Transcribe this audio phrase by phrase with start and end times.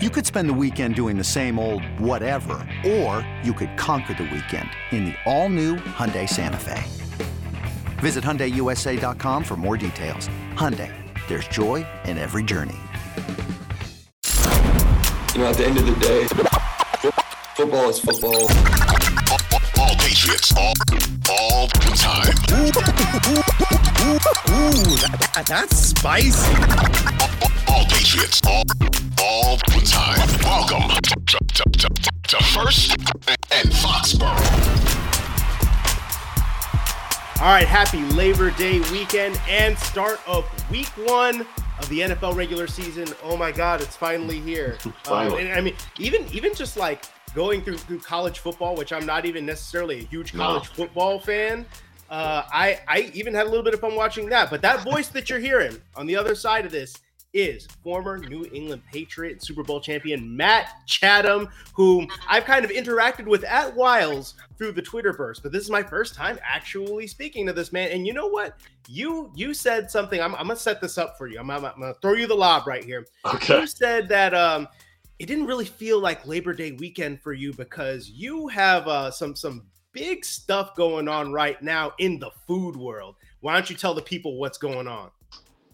[0.00, 4.30] You could spend the weekend doing the same old whatever, or you could conquer the
[4.32, 6.84] weekend in the all-new Hyundai Santa Fe.
[7.98, 10.28] Visit HyundaiUSA.com for more details.
[10.54, 10.94] Hyundai,
[11.26, 12.76] there's joy in every journey.
[15.34, 16.28] You know, at the end of the day,
[17.56, 18.46] football is football.
[19.80, 20.74] All Patriots, all,
[21.28, 22.34] all the time.
[24.48, 24.96] Ooh,
[25.34, 26.54] that, that's spicy.
[27.66, 28.62] All Patriots, all,
[29.30, 30.26] all the time.
[30.42, 31.88] Welcome to, to, to,
[32.28, 32.92] to First
[33.52, 34.24] and Foxborough.
[37.42, 41.42] All right, happy Labor Day weekend and start of week one
[41.78, 43.06] of the NFL regular season.
[43.22, 44.78] Oh my God, it's finally here.
[45.04, 45.42] Finally.
[45.42, 49.04] Uh, and I mean, even even just like going through through college football, which I'm
[49.04, 50.42] not even necessarily a huge No.
[50.42, 51.66] college football fan.
[52.08, 54.48] Uh, I I even had a little bit of fun watching that.
[54.48, 56.96] But that voice that you're hearing on the other side of this
[57.34, 63.26] is former New England Patriot Super Bowl champion Matt Chatham, whom I've kind of interacted
[63.26, 65.42] with at Wiles through the Twitter Twitterverse.
[65.42, 67.90] But this is my first time actually speaking to this man.
[67.90, 68.58] And you know what?
[68.88, 70.20] You you said something.
[70.20, 71.38] I'm, I'm gonna set this up for you.
[71.38, 73.06] I'm, I'm, I'm gonna throw you the lob right here.
[73.24, 73.60] Okay.
[73.60, 74.68] You said that um,
[75.18, 79.34] it didn't really feel like Labor Day weekend for you because you have uh, some
[79.34, 83.16] some big stuff going on right now in the food world.
[83.40, 85.10] Why don't you tell the people what's going on?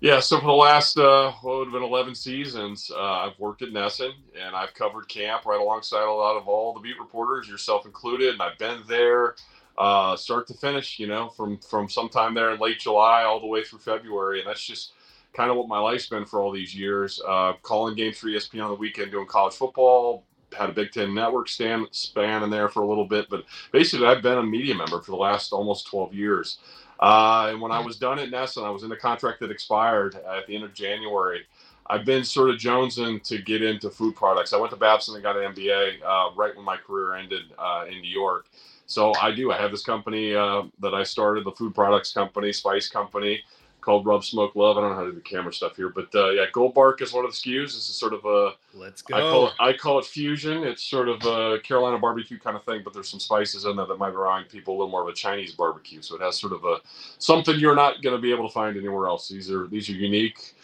[0.05, 3.63] Yeah, so for the last, uh, what would have been 11 seasons, uh, I've worked
[3.63, 7.49] at NESN and I've covered camp right alongside a lot of all the beat reporters,
[7.49, 8.35] yourself included.
[8.35, 9.35] And I've been there
[9.79, 13.47] uh, start to finish, you know, from, from sometime there in late July all the
[13.47, 14.41] way through February.
[14.41, 14.93] And that's just
[15.33, 17.19] kind of what my life's been for all these years.
[17.27, 21.15] Uh, calling games for ESPN on the weekend, doing college football, had a Big Ten
[21.15, 23.31] network stand, span in there for a little bit.
[23.31, 26.59] But basically, I've been a media member for the last almost 12 years.
[27.01, 30.15] Uh, and when I was done at NESN I was in a contract that expired
[30.15, 31.45] at the end of January,
[31.87, 34.53] I've been sort of jonesing to get into food products.
[34.53, 37.85] I went to Babson and got an MBA uh, right when my career ended uh,
[37.89, 38.47] in New York.
[38.87, 39.51] So I do.
[39.53, 43.43] I have this company uh, that I started, the food products company, spice company,
[43.85, 44.79] called Rub Smoke Love.
[44.79, 47.03] I don't know how to do the camera stuff here, but uh, yeah, Gold Bark
[47.03, 47.67] is one of the SKUs.
[47.67, 49.47] This is sort of a Let's I call go.
[49.49, 50.65] it I call it fusion.
[50.65, 53.87] It's sort of a Carolina barbecue kind of thing, but there's some spices in there
[53.87, 56.03] that might remind people a little more of a Chinese barbecue.
[56.03, 56.79] So it has sort of a
[57.19, 59.29] something you're not going to be able to find anywhere else.
[59.29, 60.55] These are these are unique.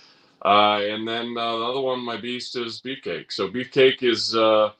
[0.43, 3.31] Uh, and then uh, the other one, my beast, is beefcake.
[3.31, 4.71] So beefcake is, uh,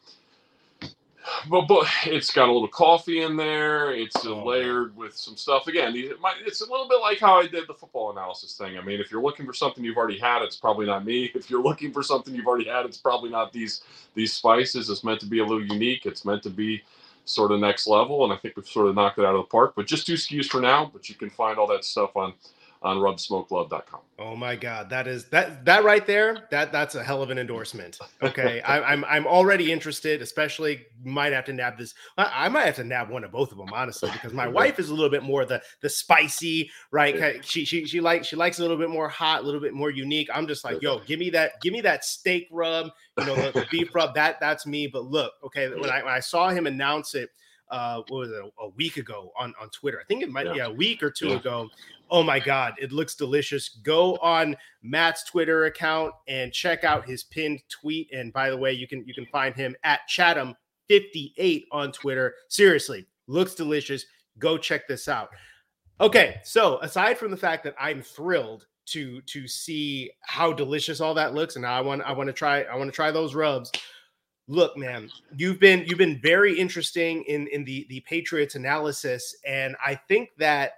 [1.49, 3.93] but, but it's got a little coffee in there.
[3.93, 5.67] It's Oh, layered with some stuff.
[5.69, 5.95] Again,
[6.47, 8.79] it's a little bit like how I did the football analysis thing.
[8.79, 11.31] I mean, if you're looking for something you've already had, it's probably not me.
[11.37, 13.83] If you're looking for something you've already had, it's probably not these
[14.15, 14.91] these spices.
[14.91, 16.07] It's meant to be a little unique.
[16.07, 16.83] It's meant to be
[17.27, 19.49] sort of next level, and I think we've sort of knocked it out of the
[19.51, 19.75] park.
[19.77, 20.91] But just two SKUs for now.
[20.93, 22.35] But you can find all that stuff on
[22.83, 24.01] on rubsmokelove.com.
[24.19, 26.47] Oh my God, that is that that right there.
[26.51, 27.99] That that's a hell of an endorsement.
[28.23, 30.23] Okay, I, I'm I'm already interested.
[30.23, 31.95] Especially might have to nab this.
[32.17, 34.79] I, I might have to nab one of both of them honestly, because my wife
[34.79, 37.17] is a little bit more the the spicy right.
[37.17, 37.33] Yeah.
[37.43, 39.91] She she she likes she likes a little bit more hot, a little bit more
[39.91, 40.29] unique.
[40.33, 42.91] I'm just like, yo, give me that, give me that steak rub.
[43.19, 44.15] You know, the, the beef rub.
[44.15, 44.87] That that's me.
[44.87, 47.31] But look, okay, when I when I saw him announce it.
[47.73, 50.01] Uh, what was it a, week ago on on Twitter?
[50.01, 50.55] I think it might Yeah.
[50.55, 51.37] yeah, a week or two Yeah.
[51.37, 51.69] ago.
[52.11, 53.69] Oh my God, it looks delicious.
[53.69, 58.11] Go on Matt's Twitter account and check out his pinned tweet.
[58.13, 62.35] And by the way, you can you can find him at Chatham58 on Twitter.
[62.49, 64.05] Seriously, looks delicious.
[64.39, 65.29] Go check this out.
[66.01, 71.15] Okay, so aside from the fact that I'm thrilled to to see how delicious all
[71.15, 73.71] that looks, and I want I want to try I want to try those rubs.
[74.49, 79.77] Look, man, you've been you've been very interesting in in the the Patriots analysis, and
[79.85, 80.73] I think that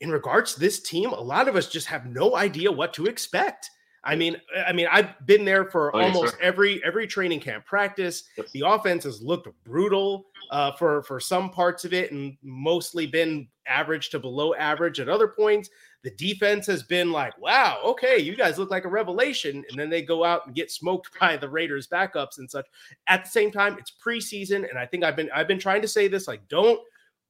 [0.00, 3.06] in regards to this team, a lot of us just have no idea what to
[3.06, 3.70] expect.
[4.04, 4.36] I mean,
[4.66, 6.38] I mean, I've been there for Oh, almost sir.
[6.40, 8.24] every every training camp practice.
[8.36, 8.46] Yep.
[8.52, 13.48] The offense has looked brutal uh, for for some parts of it, and mostly been
[13.66, 15.68] average to below average at other points.
[16.04, 19.90] The defense has been like, wow, okay, you guys look like a revelation, and then
[19.90, 22.66] they go out and get smoked by the Raiders backups and such.
[23.08, 25.88] At the same time, it's preseason, and I think I've been I've been trying to
[25.88, 26.80] say this like, don't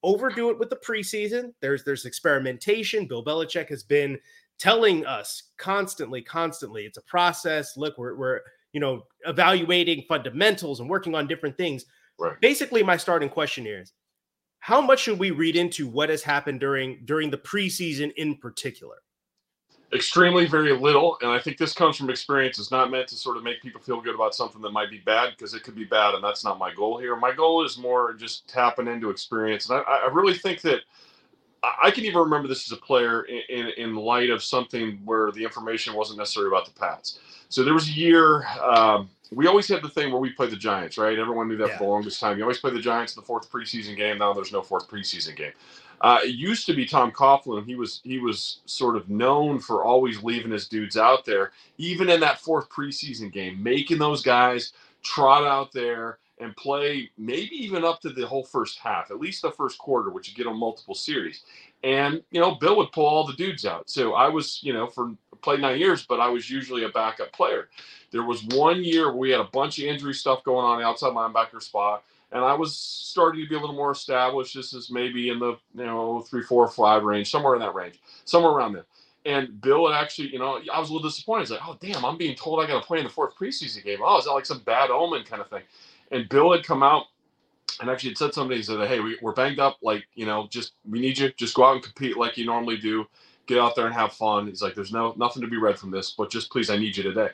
[0.02, 1.52] overdo it with the preseason.
[1.60, 3.06] There's there's experimentation.
[3.06, 4.18] Bill Belichick has been
[4.58, 7.76] telling us constantly, constantly, it's a process.
[7.76, 8.40] Look, we're we're
[8.72, 11.84] you know evaluating fundamentals and working on different things.
[12.18, 12.40] Right.
[12.40, 13.92] Basically, my starting question here is
[14.60, 18.96] how much should we read into what has happened during during the preseason in particular?
[19.94, 23.38] Extremely very little and i think this comes from experience it's not meant to sort
[23.38, 25.85] of make people feel good about something that might be bad because it could be
[25.85, 29.70] bad and that's not my goal here my goal is more just tapping into experience
[29.70, 30.81] and i, I really think that
[31.62, 35.32] I can even remember this as a player in, in, in, light of something where
[35.32, 37.19] the information wasn't necessarily about the Pats.
[37.49, 40.56] So there was a year, um, we always had the thing where we played the
[40.56, 41.19] Giants, right?
[41.19, 41.79] Everyone knew that yeah.
[41.79, 42.37] for the longest time.
[42.37, 44.19] You always play the Giants in the fourth preseason game.
[44.19, 45.52] Now there's no fourth preseason game.
[46.00, 47.66] Uh, it used to be Tom Coughlin.
[47.66, 52.08] He was he was sort of known for always leaving his dudes out there, even
[52.08, 54.72] in that fourth preseason game, making those guys
[55.02, 59.42] trot out there and play maybe even up to the whole first half, at least
[59.42, 61.42] the first quarter, which you get on multiple series.
[61.82, 63.90] And you know, Bill would pull all the dudes out.
[63.90, 65.12] So I was, you know, for
[65.42, 67.68] played nine years, but I was usually a backup player.
[68.10, 71.62] There was one year we had a bunch of injury stuff going on outside linebacker
[71.62, 74.54] spot and I was starting to be a little more established.
[74.54, 78.00] This is maybe in the you know three, four, five range, somewhere in that range,
[78.25, 78.86] somewhere around there.
[79.25, 81.38] And Bill had actually, you know, I was a little disappointed.
[81.38, 83.34] I was like, oh damn, I'm being told I got to play in the fourth
[83.36, 83.98] preseason game.
[84.02, 85.62] Oh, is that like some bad omen kind of thing?
[86.10, 87.06] And Bill had come out
[87.80, 88.56] and actually had said something.
[88.56, 89.78] He said, hey, we, we're banged up.
[89.82, 91.30] Like, you know, just we need you.
[91.32, 93.06] Just go out and compete like you normally do.
[93.46, 94.46] Get out there and have fun.
[94.46, 96.96] He's like, there's no nothing to be read from this, but just please, I need
[96.96, 97.30] you today.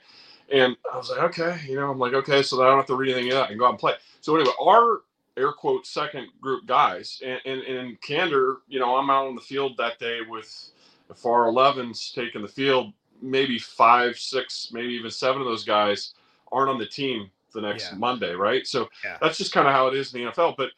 [0.53, 2.87] And I was like, okay, you know, I'm like, okay, so that I don't have
[2.87, 3.95] to read anything out and go out and play.
[4.21, 5.03] So anyway, our
[5.37, 9.35] air quote second group guys, and, and, and in candor, you know, I'm out on
[9.35, 10.71] the field that day with
[11.09, 12.93] the far 11s taking the field.
[13.23, 16.15] Maybe five, six, maybe even seven of those guys
[16.53, 17.99] aren't on the team the next yeah.
[17.99, 18.67] Monday, right?
[18.67, 19.17] So yeah.
[19.21, 20.57] that's just kind of how it is in the NFL.
[20.59, 20.71] But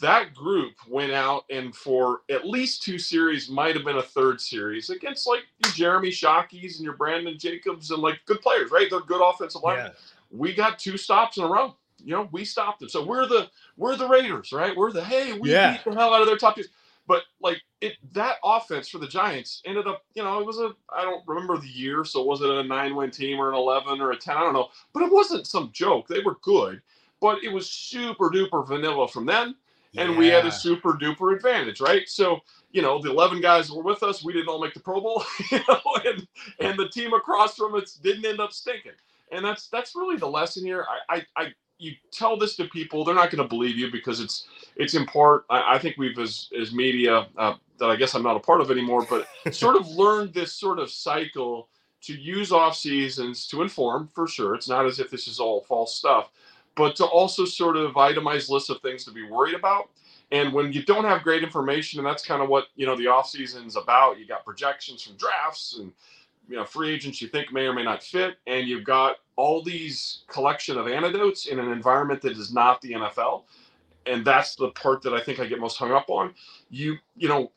[0.00, 4.40] that group went out and for at least two series, might have been a third
[4.40, 8.88] series against like your Jeremy Shockeys and your Brandon Jacobs and like good players, right?
[8.90, 9.86] They're good offensive linemen.
[9.86, 10.38] Yeah.
[10.38, 11.74] We got two stops in a row.
[12.04, 12.88] You know, we stopped them.
[12.90, 14.76] So we're the we're the Raiders, right?
[14.76, 15.72] We're the hey, we yeah.
[15.72, 16.68] beat the hell out of their top teams.
[17.06, 20.74] But like it, that offense for the Giants ended up, you know, it was a
[20.94, 24.02] I don't remember the year, so was it a nine win team or an eleven
[24.02, 24.36] or a ten?
[24.36, 26.08] I don't know, but it wasn't some joke.
[26.08, 26.82] They were good,
[27.22, 29.56] but it was super duper vanilla from them
[29.96, 32.08] and we had a super duper advantage, right?
[32.08, 32.40] So,
[32.72, 34.22] you know, the 11 guys were with us.
[34.22, 36.26] We didn't all make the Pro Bowl, you know, and,
[36.60, 38.92] and the team across from us didn't end up stinking.
[39.30, 40.86] And that's that's really the lesson here.
[41.08, 44.20] I, I, I you tell this to people, they're not going to believe you because
[44.20, 45.44] it's it's in part.
[45.50, 48.60] I, I think we've as as media uh, that I guess I'm not a part
[48.60, 51.68] of anymore, but sort of learned this sort of cycle
[52.00, 54.54] to use off seasons to inform for sure.
[54.54, 56.30] It's not as if this is all false stuff,
[56.78, 59.90] but to also sort of itemize lists of things to be worried about.
[60.30, 63.06] And when you don't have great information, and that's kind of what you know the
[63.06, 65.92] offseason is about, you got projections from drafts and
[66.48, 69.62] you know free agents you think may or may not fit, and you've got all
[69.62, 73.42] these collection of anecdotes in an environment that is not the NFL.
[74.06, 76.34] And that's the part that I think I get most hung up on.
[76.70, 77.52] You, you know,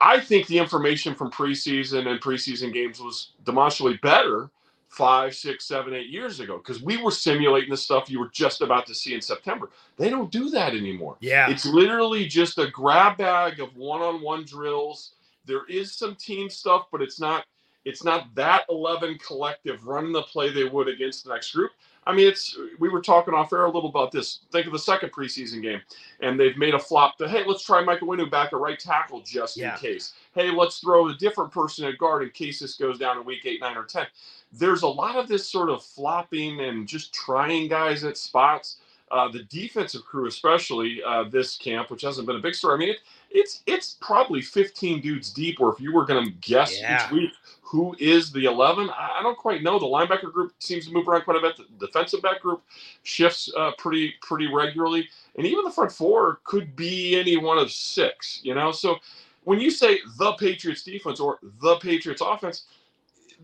[0.00, 4.50] I think the information from preseason and preseason games was demonstrably better
[4.92, 8.60] five, six, seven, eight years ago because we were simulating the stuff you were just
[8.60, 9.70] about to see in September.
[9.96, 11.16] They don't do that anymore.
[11.20, 11.50] Yeah.
[11.50, 15.14] It's literally just a grab bag of one-on-one drills.
[15.46, 17.46] There is some team stuff, but it's not
[17.84, 21.72] it's not that 11 collective running the play they would against the next group.
[22.04, 24.40] I mean, it's we were talking off air a little about this.
[24.50, 25.80] Think of the second preseason game,
[26.20, 29.20] and they've made a flop to hey, let's try Michael Onwenu back at right tackle
[29.20, 29.74] just yeah.
[29.74, 30.12] in case.
[30.34, 33.46] Hey, let's throw a different person at guard in case this goes down in week
[33.46, 34.06] eight, nine, or ten.
[34.52, 38.78] There's a lot of this sort of flopping and just trying guys at spots.
[39.10, 42.74] Uh, the defensive crew, especially uh, this camp, which hasn't been a big story.
[42.74, 43.00] I mean, it,
[43.30, 45.60] it's it's probably 15 dudes deep.
[45.60, 47.04] Or if you were going to guess yeah.
[47.04, 49.78] each week who is the 11, I, I, don't quite know.
[49.78, 51.58] The linebacker group seems to move around quite a bit.
[51.78, 52.62] The defensive back group
[53.02, 57.70] shifts uh, pretty pretty regularly, and even the front four could be any one of
[57.70, 58.40] six.
[58.42, 58.96] You know, so
[59.44, 62.64] when you say the Patriots defense or the Patriots offense,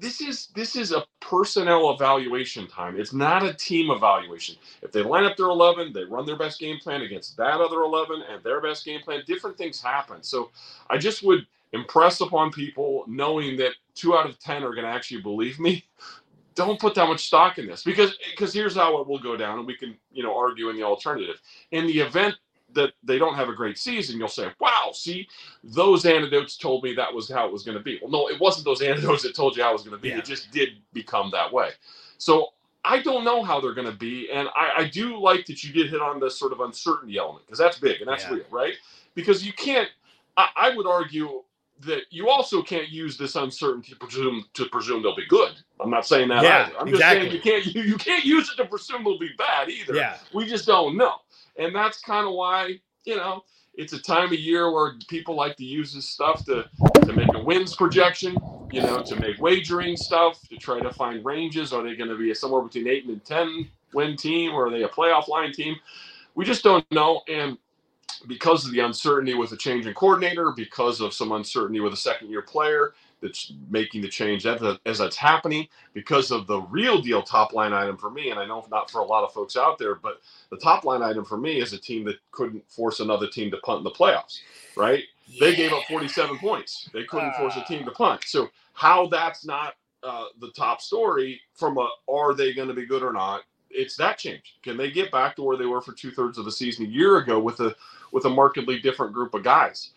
[0.00, 2.98] this is this is a personnel evaluation time.
[2.98, 4.56] It's not a team evaluation.
[4.82, 7.82] If they line up their 11, they run their best game plan against that other
[7.82, 10.22] 11 and their best game plan, different things happen.
[10.22, 10.50] So
[10.90, 14.90] I just would impress upon people knowing that 2 out of 10 are going to
[14.90, 15.84] actually believe me.
[16.54, 19.58] Don't put that much stock in this because because here's how it will go down
[19.58, 21.40] and we can, you know, argue in the alternative.
[21.70, 22.34] In the event
[22.74, 25.28] that they don't have a great season, you'll say, wow, see,
[25.64, 27.98] those anecdotes told me that was how it was going to be.
[28.02, 30.10] Well, no, it wasn't those anecdotes that told you how it was going to be.
[30.10, 30.18] Yeah.
[30.18, 31.70] It just did become that way.
[32.18, 32.48] So
[32.84, 34.30] I don't know how they're going to be.
[34.30, 37.46] And I, I, do like that you did hit on this sort of uncertainty element
[37.46, 38.34] because that's big and that's yeah.
[38.34, 38.74] real, right?
[39.14, 39.88] Because you can't,
[40.36, 41.42] I, I, would argue
[41.80, 45.52] that you also can't use this uncertainty to presume, to presume they'll be good.
[45.80, 46.78] I'm not saying that yeah, either.
[46.78, 47.30] I'm exactly.
[47.30, 49.94] just saying you can't, you, you can't use it to presume they'll be bad either.
[49.94, 50.16] Yeah.
[50.32, 51.16] We just don't know.
[51.58, 55.56] And that's kind of why, you know, it's a time of year where people like
[55.56, 56.68] to use this stuff to,
[57.02, 58.36] to make a wins projection,
[58.72, 61.72] you know, to make wagering stuff, to try to find ranges.
[61.72, 64.82] Are they going to be somewhere between eight and 10 win team or are they
[64.82, 65.76] a playoff line team?
[66.34, 67.22] We just don't know.
[67.28, 67.56] And
[68.26, 71.96] because of the uncertainty with a change in coordinator, because of some uncertainty with a
[71.96, 77.22] second year player that's making the change as that's happening, because of the real deal
[77.22, 79.78] top line item for me, and I know not for a lot of folks out
[79.78, 80.20] there, but
[80.50, 83.56] the top line item for me is a team that couldn't force another team to
[83.58, 84.38] punt in the playoffs,
[84.76, 85.04] right?
[85.26, 85.46] Yeah.
[85.46, 86.88] They gave up 47 points.
[86.92, 88.24] They couldn't uh, force a team to punt.
[88.24, 92.86] So how that's not uh, the top story from a are they going to be
[92.86, 93.42] good or not?
[93.70, 94.56] It's that change.
[94.62, 96.88] Can they get back to where they were for two thirds of the season a
[96.88, 97.74] year ago with a
[98.12, 99.90] with a markedly different group of guys?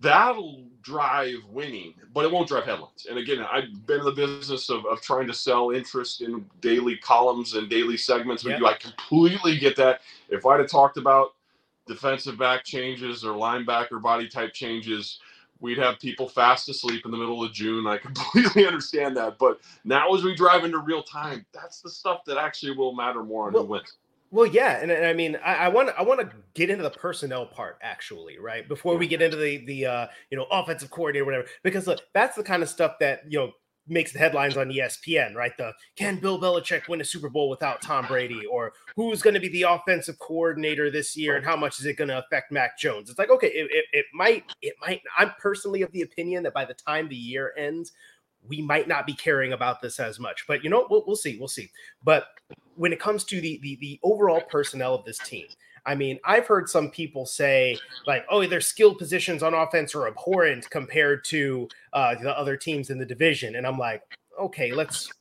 [0.00, 3.06] That'll drive winning, but it won't drive headlines.
[3.08, 6.96] And again, I've been in the business of, of trying to sell interest in daily
[6.98, 8.60] columns and daily segments with yep.
[8.60, 8.66] you.
[8.66, 10.00] I completely get that.
[10.28, 11.34] If I'd have talked about
[11.86, 15.20] defensive back changes or linebacker body type changes,
[15.60, 17.86] we'd have people fast asleep in the middle of June.
[17.86, 19.38] I completely understand that.
[19.38, 23.22] But now, as we drive into real time, that's the stuff that actually will matter
[23.22, 23.94] more on well, who wins.
[24.34, 27.46] Well, yeah, and, and I mean, I want I want to get into the personnel
[27.46, 28.68] part actually, right?
[28.68, 32.34] Before we get into the the uh, you know offensive coordinator, whatever, because look, that's
[32.34, 33.52] the kind of stuff that you know
[33.86, 35.56] makes the headlines on ESPN, right?
[35.56, 39.40] The can Bill Belichick win a Super Bowl without Tom Brady, or who's going to
[39.40, 42.76] be the offensive coordinator this year, and how much is it going to affect Mac
[42.76, 43.10] Jones?
[43.10, 45.00] It's like okay, it, it, it might, it might.
[45.16, 47.92] I'm personally of the opinion that by the time the year ends,
[48.48, 50.46] we might not be caring about this as much.
[50.46, 51.70] But you know, we'll, we'll see, we'll see.
[52.02, 52.26] But
[52.76, 55.46] when it comes to the, the the overall personnel of this team,
[55.86, 60.08] I mean, I've heard some people say like, "Oh, their skill positions on offense are
[60.08, 64.02] abhorrent compared to uh, the other teams in the division," and I'm like,
[64.40, 65.12] "Okay, let's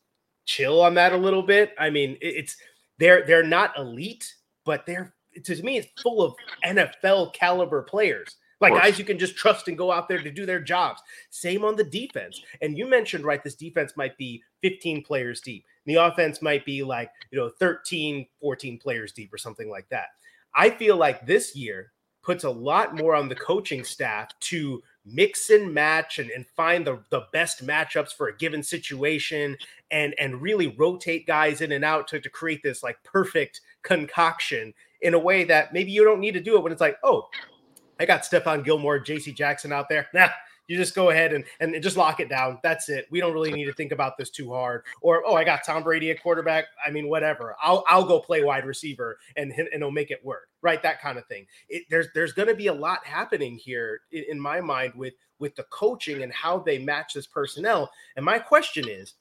[0.46, 2.58] chill on that a little bit." I mean, it's
[2.98, 4.34] they're they're not elite,
[4.66, 5.14] but they're
[5.44, 6.34] to me it's full of
[6.66, 8.38] NFL caliber players.
[8.64, 11.02] Like guys you can just trust and go out there to do their jobs.
[11.30, 12.42] Same on the defense.
[12.62, 15.66] And you mentioned, right, this defense might be 15 players deep.
[15.86, 20.08] The offense might be like, you know, 13, 14 players deep or something like that.
[20.56, 21.92] I feel like this year
[22.24, 26.88] puts a lot more on the coaching staff to mix and match and, and find
[26.88, 29.58] the, the best matchups for a given situation
[29.92, 34.74] and and really rotate guys in and out to, to create this like perfect concoction
[35.02, 37.28] in a way that maybe you don't need to do it when it's like, oh,
[38.00, 40.08] I got Stephon Gilmore, JC Jackson out there.
[40.14, 40.30] Nah,
[40.68, 42.60] you just go ahead and, and just lock it down.
[42.64, 43.08] That's it.
[43.12, 44.84] We don't really need to think about this too hard.
[45.02, 46.66] Or oh, I got Tom Brady at quarterback.
[46.86, 47.56] I mean, whatever.
[47.62, 50.50] I'll I'll go play wide receiver and and it'll make it work.
[50.62, 51.46] Right, that kind of thing.
[51.68, 55.16] It, there's there's going to be a lot happening here in, in my mind with
[55.40, 57.92] with the coaching and how they match this personnel.
[58.16, 59.16] And my question is,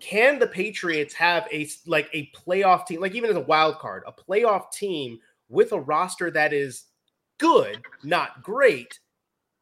[0.00, 4.02] can the Patriots have a like a playoff team, like even as a wild card,
[4.06, 6.84] a playoff team with a roster that is
[7.42, 9.00] good, not great,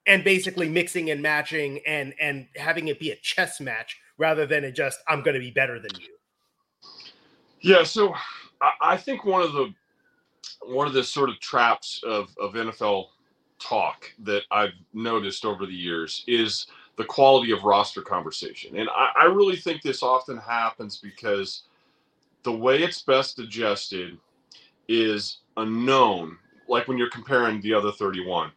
[0.06, 4.64] and basically mixing and matching and and having it be a chess match rather than
[4.64, 6.14] it just I'm going to be better than you.
[7.62, 8.14] Yeah, so
[8.80, 9.72] I think one of the
[10.66, 13.06] one of the sort of traps of of NFL
[13.58, 19.22] talk that I've noticed over the years is the quality of roster conversation, and I,
[19.22, 21.62] I really think this often happens because
[22.42, 24.18] the way it's best adjusted
[24.88, 26.37] is a known,
[26.71, 28.53] like when you're comparing the other 31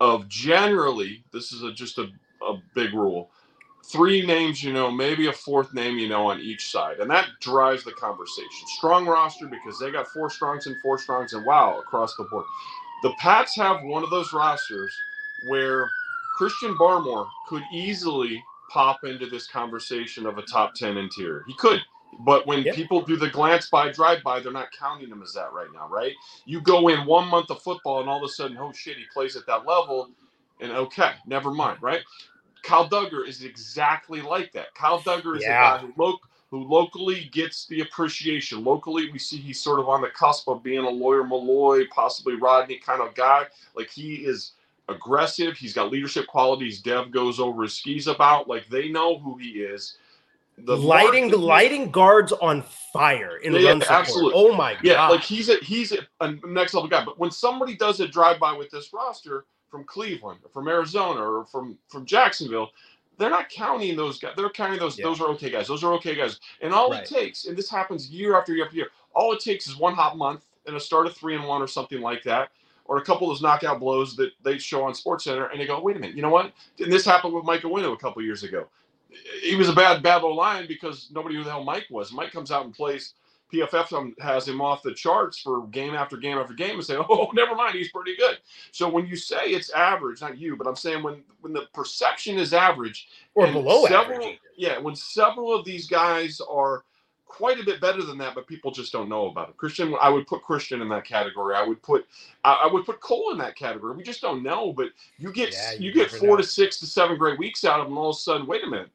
[0.00, 2.08] of generally, this is a, just a,
[2.42, 3.30] a big rule,
[3.84, 7.00] three names you know, maybe a fourth name you know on each side.
[7.00, 8.68] And that drives the conversation.
[8.68, 12.46] Strong roster because they got four strongs and four strongs and wow, across the board.
[13.02, 15.04] The Pats have one of those rosters
[15.40, 15.92] where
[16.32, 21.44] Christian Barmore could easily pop into this conversation of a top 10 interior.
[21.46, 21.82] He could.
[22.20, 22.74] But when yep.
[22.74, 25.88] people do the glance by, drive by, they're not counting him as that right now,
[25.88, 26.14] right?
[26.44, 29.04] You go in one month of football and all of a sudden, oh shit, he
[29.12, 30.10] plays at that level.
[30.60, 32.00] And okay, never mind, right?
[32.62, 34.74] Kyle Dugger is exactly like that.
[34.74, 35.76] Kyle Dugger is yeah.
[35.76, 36.18] a guy who, lo-
[36.50, 38.64] who locally gets the appreciation.
[38.64, 42.34] Locally, we see he's sort of on the cusp of being a Lawyer Milloy, possibly
[42.34, 43.44] Rodney kind of guy.
[43.74, 44.52] Like he is
[44.88, 45.56] aggressive.
[45.56, 46.80] He's got leadership qualities.
[46.80, 48.48] Dev goes over his skis about.
[48.48, 49.98] Like they know who he is
[50.58, 54.00] the lighting the lighting guards on fire in yeah, run support.
[54.00, 54.32] Absolutely.
[54.34, 54.84] Oh my god.
[54.84, 57.04] Yeah, like he's a he's a, a, next level guy.
[57.04, 61.20] But when somebody does a drive by with this roster from Cleveland, or from Arizona,
[61.20, 62.70] or from from Jacksonville,
[63.18, 64.32] they're not counting those guys.
[64.36, 64.98] They're counting those.
[64.98, 65.04] Yeah.
[65.04, 65.68] Those are okay guys.
[65.68, 66.40] Those are okay guys.
[66.62, 67.02] And all right.
[67.02, 68.88] it takes, and this happens year after year after year.
[69.14, 71.66] All it takes is one hot month and a start of three and one or
[71.66, 72.50] something like that,
[72.86, 75.66] or a couple of those knockout blows that they show on Sports Center, and they
[75.66, 76.52] go, wait a minute, you know what?
[76.80, 78.68] And this happened with Micah Onwenu a couple years ago
[79.42, 82.12] he was a bad bad old line because nobody knew who the hell Mike was.
[82.12, 83.14] Mike comes out and plays.
[83.52, 87.30] PFF has him off the charts for game after game after game and say, "Oh,
[87.32, 88.38] never mind, he's pretty good."
[88.72, 92.38] So when you say it's average, not you, but I'm saying when when the perception
[92.38, 96.84] is average or below several, average, yeah, when several of these guys are
[97.26, 99.56] quite a bit better than that, but people just don't know about it.
[99.56, 101.54] Christian, I would put Christian in that category.
[101.54, 102.06] I would put
[102.44, 103.94] I, I would put Cole in that category.
[103.96, 106.36] We just don't know, but you get Yeah, you, you get four know.
[106.38, 108.66] to six to seven great weeks out of and all of a sudden, wait a
[108.66, 108.90] minute.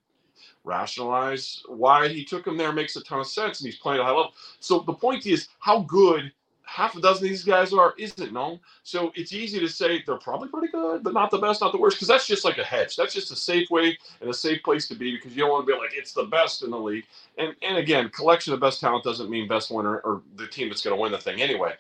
[0.64, 4.04] Rationalize why he took him there makes a ton of sense, and he's playing at
[4.04, 4.34] a high level.
[4.60, 6.32] So the point is, how good
[6.72, 8.58] half a dozen of these guys are isn't known.
[8.84, 11.78] So it's easy to say they're probably pretty good, but not the best, not the
[11.78, 12.96] worst, because that's just like a hedge.
[12.96, 15.68] That's just a safe way and a safe place to be because you don't want
[15.68, 17.04] to be like it's the best in the league.
[17.38, 20.82] And and again, collection of best talent doesn't mean best winner or the team that's
[20.82, 21.74] going to win the thing anyway.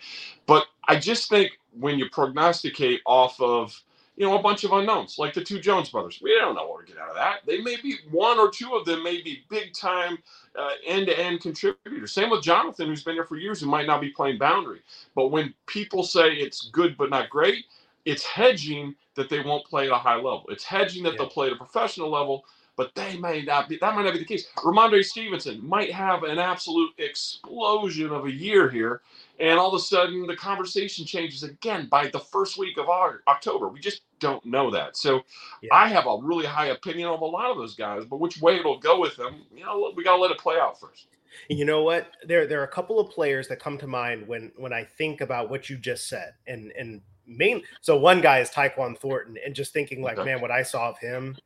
[0.46, 3.82] But I just think when you prognosticate off of
[4.22, 6.86] you know a bunch of unknowns, like the two Jones brothers, we don't know what
[6.86, 7.40] to get out of that.
[7.48, 10.20] They may be one or two of them may be big time
[10.56, 12.12] uh, end-to-end contributors.
[12.12, 14.82] Same with Jonathan, who's been here for years, who might not be playing boundary.
[15.16, 17.66] But when people say it's good but not great,
[18.06, 20.46] it's hedging that they won't play at a high level.
[20.50, 21.18] It's hedging that Yeah.
[21.18, 22.46] they'll play at a professional level,
[22.78, 23.78] but they may not be.
[23.78, 24.48] That might not be the case.
[24.58, 29.02] Rhamondre Stevenson might have an absolute explosion of a year here,
[29.40, 33.70] and all of a sudden the conversation changes again by the first week of October.
[33.70, 34.98] We just don't know that.
[34.98, 35.24] So
[35.62, 35.74] Yeah.
[35.74, 38.58] I have a really high opinion of a lot of those guys, but which way
[38.58, 41.08] it'll go with them, you know, we got to let it play out first.
[41.50, 42.12] You know what?
[42.26, 45.22] There there are a couple of players that come to mind when when I think
[45.22, 47.64] about what you just said, and and main.
[47.82, 50.26] So one guy is Tyquan Thornton, and just thinking like, Okay.
[50.26, 51.38] man, what I saw of him,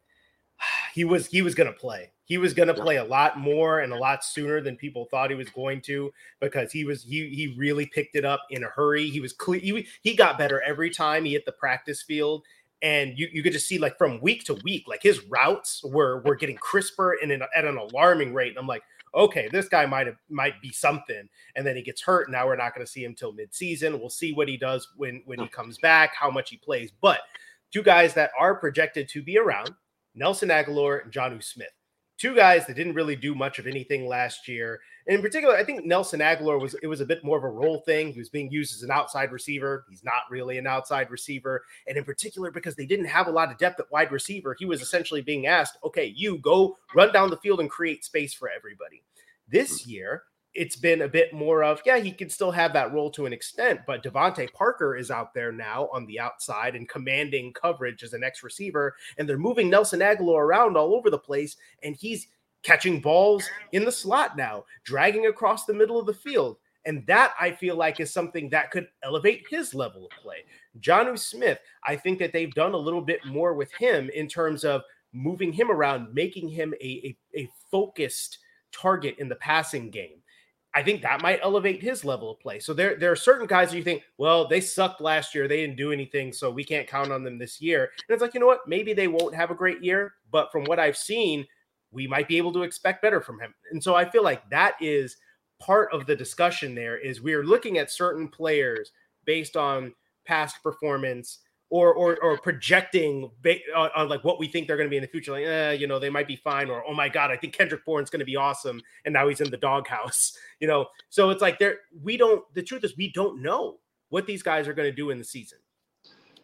[0.94, 2.12] he was he was gonna play.
[2.26, 5.36] He was gonna play a lot more and a lot sooner than people thought he
[5.36, 9.10] was going to because he was he he really picked it up in a hurry.
[9.10, 9.60] He was clear.
[9.60, 12.44] He, he got better every time he hit the practice field.
[12.82, 16.22] And you, you could just see like from week to week, like his routes were
[16.22, 18.50] were getting crisper and at an alarming rate.
[18.50, 18.84] And I'm like,
[19.16, 21.28] okay, this guy might have might be something.
[21.56, 22.30] And then he gets hurt.
[22.30, 24.00] Now we're not going to see him till midseason.
[24.00, 26.92] We'll see what he does when when he comes back, how much he plays.
[27.02, 27.22] But
[27.72, 29.72] two guys that are projected to be around:
[30.16, 31.68] Nelson Agholor and Jonnu Smith.
[32.18, 34.80] Two guys that didn't really do much of anything last year.
[35.06, 37.50] And in particular, I think Nelson Agholor was it was a bit more of a
[37.50, 38.14] role thing.
[38.14, 39.86] He was being used as an outside receiver.
[39.90, 41.64] He's not really an outside receiver.
[41.88, 44.66] And in particular, because they didn't have a lot of depth at wide receiver, he
[44.66, 48.50] was essentially being asked, okay, you go run down the field and create space for
[48.50, 49.04] everybody.
[49.50, 49.92] This mm.
[49.92, 50.24] year,
[50.56, 53.34] it's been a bit more of, yeah, he can still have that role to an
[53.34, 58.14] extent, but DeVante Parker is out there now on the outside and commanding coverage as
[58.14, 62.28] an X receiver, and they're moving Nelson Agholor around all over the place, and he's
[62.64, 66.58] catching balls in the slot now, dragging across the middle of the field.
[66.86, 70.46] And that I feel like is something that could elevate his level of play.
[70.80, 74.64] Jonnu Smith, I think that they've done a little bit more with him in terms
[74.64, 78.38] of moving him around, making him a, a, a focused
[78.72, 80.22] target in the passing game.
[80.76, 82.60] I think that might elevate his level of play.
[82.60, 85.48] So there, there are certain guys that you think, well, they sucked last year.
[85.48, 87.84] They didn't do anything, so we can't count on them this year.
[87.86, 88.68] And it's like, you know what?
[88.68, 91.48] Maybe they won't have a great year, but from what I've seen,
[91.92, 93.54] we might be able to expect better from him.
[93.72, 95.16] And so I feel like that is
[95.62, 98.92] part of the discussion there is we are looking at certain players
[99.24, 99.94] based on
[100.26, 104.88] past performance or or, or projecting ba- on, on like what we think they're going
[104.88, 106.94] to be in the future like eh, you know they might be fine or oh
[106.94, 109.58] my god i think kendrick bourne's going to be awesome and now he's in the
[109.58, 113.78] doghouse you know so it's like there we don't the truth is we don't know
[114.10, 115.58] what these guys are going to do in the season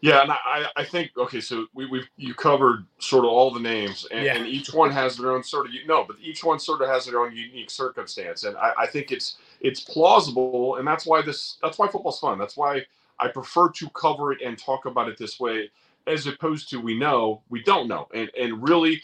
[0.02, 3.60] Yeah, and I, I think okay, so we we you covered sort of all the
[3.60, 4.36] names, and, Yeah.
[4.36, 7.06] and each one has their own sort of no, but each one sort of has
[7.06, 11.58] their own unique circumstance, and I, I think it's it's plausible, and that's why this
[11.62, 12.40] that's why football's fun.
[12.40, 12.84] That's why
[13.22, 15.72] I prefer to cover it and talk about it this way,
[16.08, 19.02] as opposed to we know we don't know, and and really,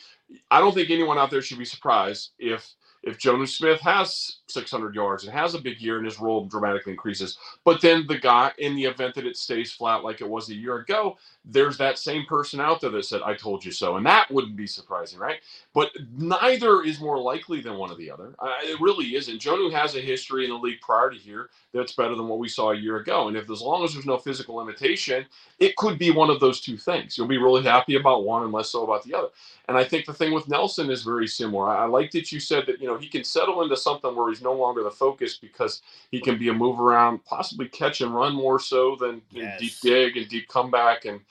[0.52, 2.74] I don't think anyone out there should be surprised if
[3.08, 6.92] if Jonas Smith has 600 yards and has a big year and his role dramatically
[6.92, 7.38] increases.
[7.64, 10.56] But then the guy, in the event that it stays flat like it was a
[10.56, 13.96] year ago, there's that same person out there that said, I told you so.
[13.98, 15.40] And that wouldn't be surprising, right?
[15.74, 18.36] But neither is more likely than one or the other.
[18.40, 19.42] Uh, it really isn't.
[19.42, 22.50] Jonnu has a history in the league prior to here that's better than what we
[22.50, 23.28] saw a year ago.
[23.28, 25.26] And if as long as there's no physical limitation,
[25.60, 27.18] it could be one of those two things.
[27.18, 29.30] You'll be really happy about one and less so about the other.
[29.68, 31.70] And I think the thing with Nelson is very similar.
[31.70, 34.30] I, I like that you said that, you know, he can settle into something where
[34.30, 35.82] he's no longer the focus because
[36.12, 39.60] he can be a move around, possibly catch and run more so than Yes.
[39.60, 41.22] deep dig and deep comeback and,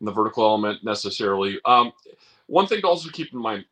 [0.00, 1.60] and the vertical element necessarily.
[1.64, 1.92] Um,
[2.46, 3.66] one thing to also keep in mind,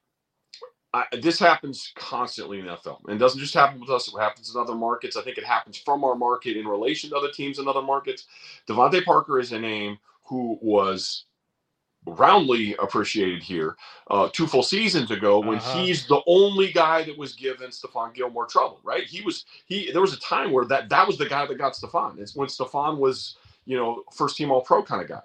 [0.95, 4.09] I, this happens constantly in the NFL and it doesn't just happen with us.
[4.09, 5.17] It happens in other markets.
[5.17, 8.27] I think it happens from our market in relation to other teams in other markets.
[8.69, 11.27] DeVante Parker is a name who was
[12.07, 13.77] roundly appreciated here
[14.11, 15.81] uh, two full seasons ago when Uh-huh.
[15.81, 19.05] he's the only guy that was given Stephon Gilmore trouble, right?
[19.05, 21.75] He was he there was a time where that that was the guy that got
[21.75, 22.19] Stephon.
[22.19, 23.37] It's when Stephon was,
[23.67, 25.23] you know, first team all pro kind of guy.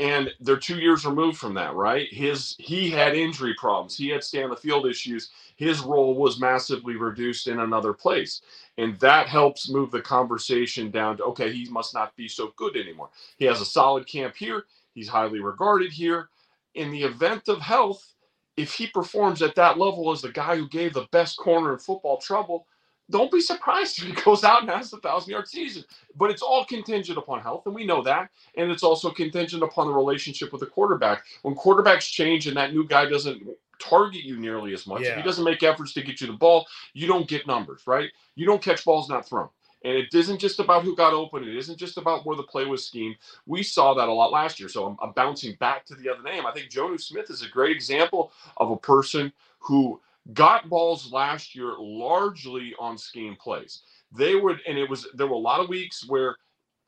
[0.00, 2.08] and they're two years removed from that, right?
[2.12, 5.30] His he had injury problems, he had stay on the field issues.
[5.56, 8.42] His role was massively reduced in another place,
[8.78, 12.76] and that helps move the conversation down to okay, he must not be so good
[12.76, 13.10] anymore.
[13.38, 14.64] He has a solid camp here.
[14.94, 16.28] He's highly regarded here.
[16.74, 18.14] In the event of health,
[18.56, 21.78] if he performs at that level as the guy who gave the best corner in
[21.78, 22.66] football trouble,
[23.10, 25.84] don't be surprised if he goes out and has a thousand yard season.
[26.16, 28.30] But it's all contingent upon health, and we know that.
[28.56, 31.24] And it's also contingent upon the relationship with the quarterback.
[31.42, 33.42] When quarterbacks change and that new guy doesn't
[33.80, 36.66] target you nearly as much, if he doesn't make efforts to get you the ball,
[36.94, 38.10] you don't get numbers, right?
[38.36, 39.48] You don't catch balls not thrown.
[39.84, 41.44] And it isn't just about who got open.
[41.44, 43.16] It isn't just about where the play was schemed.
[43.46, 44.68] We saw that a lot last year.
[44.70, 46.46] So I'm, I'm bouncing back to the other name.
[46.46, 50.00] I think Jonnu Smith is a great example of a person who
[50.32, 53.82] got balls last year largely on scheme plays.
[54.16, 56.36] They would, and it was there were a lot of weeks where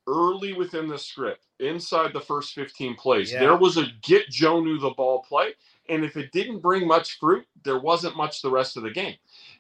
[0.07, 3.41] early within the script, inside the first 15 plays, Yeah.
[3.41, 5.55] there was a get Jonnu the ball play.
[5.89, 9.17] And if it didn't bring much fruit, there wasn't much the rest of the game.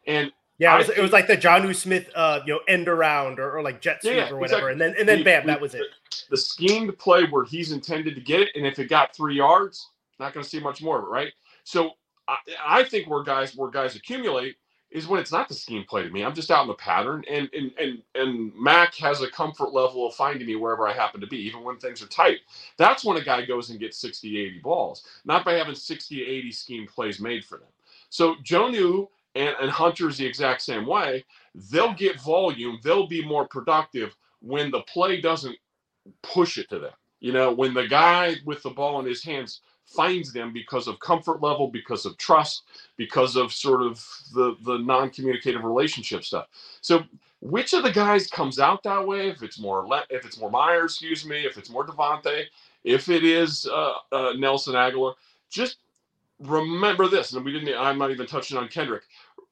[0.07, 3.40] And Yeah, it was, it was like the Jonnu Smith, uh, you know, end around
[3.40, 4.73] or, or like jet sweep yeah, or whatever, exactly.
[4.73, 5.88] and then and then bam, we- that was it.
[6.31, 9.90] the schemed play where he's intended to get it, and if it got three yards,
[10.21, 11.33] not going to see much more of it, right?
[11.64, 11.92] So
[12.29, 14.57] I, I think where guys where guys accumulate
[14.92, 16.25] is when it's not the scheme play to me.
[16.25, 20.07] I'm just out in the pattern, and and and and Mac has a comfort level
[20.09, 22.38] of finding me wherever I happen to be, even when things are tight.
[22.79, 26.53] That's when a guy goes and gets 60, 80 balls, not by having 60, 80
[26.53, 27.69] scheme plays made for them.
[28.11, 31.25] So Jonnu and, and Hunter's the exact same way.
[31.70, 35.57] They'll get volume, they'll be more productive when the play doesn't
[36.22, 36.92] push it to them.
[37.20, 40.99] You know, when the guy with the ball in his hands finds them because of
[41.01, 42.64] comfort level, because of trust,
[42.96, 46.46] because of sort of the the non-communicative relationship stuff.
[46.81, 47.05] So
[47.40, 49.29] which of the guys comes out that way?
[49.29, 52.44] If it's more Le- if it's more Meyers, excuse me, if it's more DeVante,
[52.85, 55.14] if it is uh, uh, Nelson Agholor,
[55.51, 55.79] just
[56.40, 57.33] remember this.
[57.33, 57.77] And we didn't.
[57.79, 59.05] I'm not even touching on Kendrick.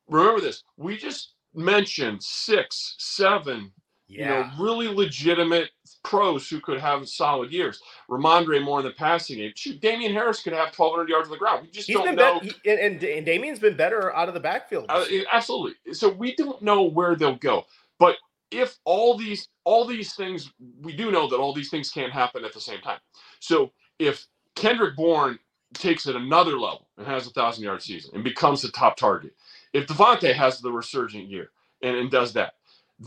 [0.09, 0.63] Remember this.
[0.77, 3.73] We just mentioned six, seven,
[4.07, 5.71] you know, really legitimate
[6.03, 7.81] pros who could have solid years.
[8.09, 9.53] Rhamondre more in the passing game.
[9.57, 11.63] Shoot, Damien Harris could have 1,200 yards on the ground.
[11.63, 12.41] We just He's don't know.
[12.41, 14.87] he, and, and Damien's been better out of the backfield.
[14.89, 15.95] Uh, absolutely.
[15.95, 17.65] So we don't know where they'll go.
[17.99, 18.17] But
[18.51, 22.45] if all these all these things, we do know that all these things can't happen
[22.45, 22.99] at the same time.
[23.41, 25.39] So if Kendrick Bourne
[25.73, 29.35] takes it another level and has a thousand yard season and becomes the top target,
[29.75, 31.51] if DeVante has the resurgent year
[31.83, 32.55] and, and does that,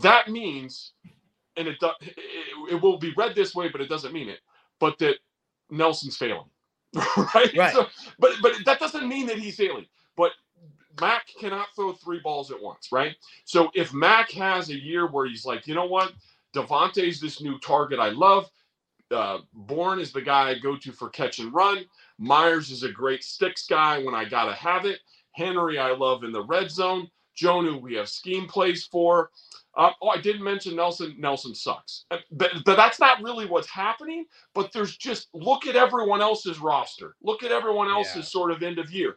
[0.02, 0.94] that means,
[1.56, 2.16] and it, do, it
[2.74, 4.40] it will be read this way, but it doesn't mean it,
[4.80, 5.16] but that
[5.70, 6.48] Nelson's failing,
[7.34, 7.54] right?
[7.56, 7.72] Right.
[7.72, 7.86] So,
[8.18, 9.86] but but that doesn't mean that he's failing.
[10.16, 10.32] But
[11.00, 13.16] Mac cannot throw three balls at once, right?
[13.44, 16.12] So if Mac has a year where he's like, you know what,
[16.54, 18.50] DeVante's this new target I love.
[19.10, 21.86] Uh, Bourne is the guy I go to for catch and run.
[22.18, 25.00] Meyers is a great sticks guy when I gotta have it.
[25.32, 27.08] Henry I love in the red zone.
[27.40, 29.30] Jonnu we have scheme plays for.
[29.76, 31.16] Uh, oh, I didn't mention Nelson.
[31.18, 34.26] Nelson sucks, Uh, but, but that's not really what's happening.
[34.54, 37.16] But there's just look at everyone else's roster.
[37.22, 38.22] Look at everyone else's Yeah.
[38.22, 39.10] sort of end of year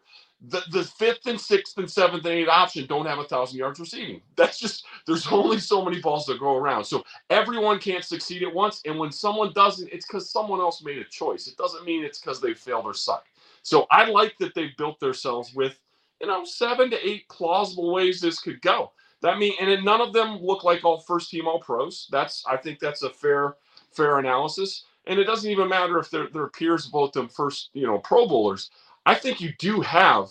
[0.50, 3.80] the, the fifth and sixth and seventh and eighth option don't have a thousand yards
[3.80, 4.22] receiving.
[4.36, 6.84] That's just there's only so many balls that go around.
[6.86, 8.82] So everyone can't succeed at once.
[8.86, 11.48] And when someone doesn't, it's because someone else made a choice.
[11.48, 13.26] It doesn't mean it's because they failed or suck.
[13.64, 15.80] So I like that they built themselves with,
[16.22, 18.92] you know, seven to eight plausible ways this could go.
[19.22, 22.08] That mean and none of them look like all first team all pros.
[22.12, 23.56] That's I think that's a fair,
[23.92, 24.86] fair analysis.
[25.08, 28.28] And it doesn't even matter if they're their peers vote them first, you know, pro
[28.28, 28.70] bowlers.
[29.06, 30.30] I think you do have,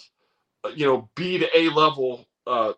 [0.64, 2.72] uh, you know, B to A level uh,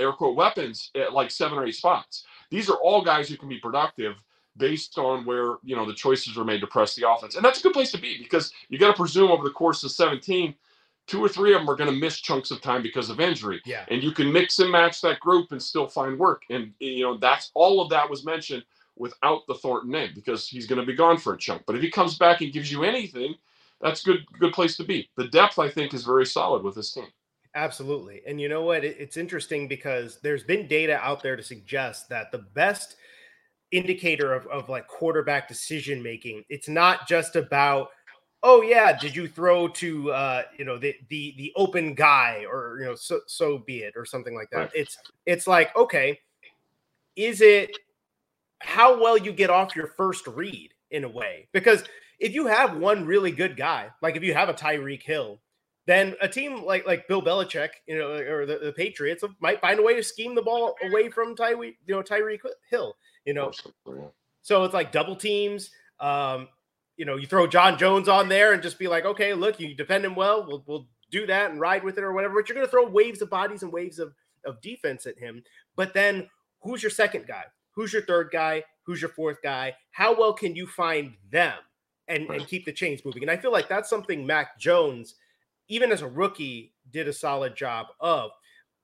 [0.00, 2.24] air quote weapons at like seven or eight spots.
[2.50, 4.22] These are all guys who can be productive
[4.56, 7.60] based on where you know the choices are made to press the offense, and that's
[7.60, 10.54] a good place to be because you got to presume over the course of 17,
[11.08, 13.60] two or three of them are going to miss chunks of time because of injury,
[13.64, 13.84] yeah.
[13.88, 16.42] and you can mix and match that group and still find work.
[16.50, 18.64] And you know that's all of that was mentioned
[18.96, 21.62] without the Thornton name because he's going to be gone for a chunk.
[21.66, 23.34] But if he comes back and gives you anything,
[23.80, 25.08] that's good good place to be.
[25.16, 27.08] The depth I think is very solid with this team.
[27.54, 28.22] Absolutely.
[28.26, 28.84] And you know what?
[28.84, 32.96] It's interesting because there's been data out there to suggest that the best
[33.70, 37.88] indicator of, of like quarterback decision making, it's not just about,
[38.42, 42.78] oh yeah, did you throw to uh, you know, the the the open guy or
[42.80, 44.58] you know, so so be it, or something like that.
[44.58, 44.70] Right.
[44.74, 46.18] It's it's like, okay,
[47.16, 47.76] is it
[48.60, 51.48] how well you get off your first read in a way?
[51.52, 51.84] Because
[52.18, 55.40] if you have one really good guy, like if you have a Tyreek Hill,
[55.86, 59.80] then a team like like Bill Belichick, you know, or the, the Patriots might find
[59.80, 63.52] a way to scheme the ball away from Tyreek, you know, Tyreek Hill, you know.
[64.42, 65.70] So it's like double teams.
[66.00, 66.48] Um,
[66.98, 69.72] you know, you throw John Jones on there and just be like, okay, look, you
[69.72, 72.34] defend him well, we'll, we'll do that and ride with it or whatever.
[72.34, 74.12] But you're going to throw waves of bodies and waves of,
[74.44, 75.42] of defense at him.
[75.76, 76.28] But then
[76.60, 77.44] who's your second guy?
[77.72, 78.64] Who's your third guy?
[78.82, 79.76] Who's your fourth guy?
[79.92, 81.54] How well can you find them
[82.08, 83.22] and, and keep the chains moving?
[83.22, 85.14] And I feel like that's something Mac Jones,
[85.68, 88.32] even as a rookie, did a solid job of.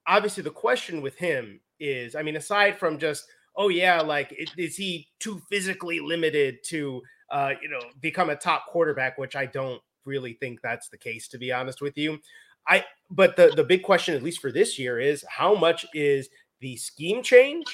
[0.07, 4.77] Obviously, the question with him is, I mean, aside from just, oh yeah, like is
[4.77, 9.81] he too physically limited to uh, you know, become a top quarterback, which I don't
[10.05, 12.19] really think that's the case, to be honest with you.
[12.67, 16.29] I but the the big question, at least for this year, is how much is
[16.61, 17.67] the scheme change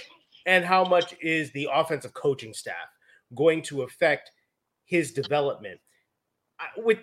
[0.46, 2.88] and how much is the offensive coaching staff
[3.34, 4.32] going to affect
[4.84, 5.80] his development?
[6.58, 6.98] I, with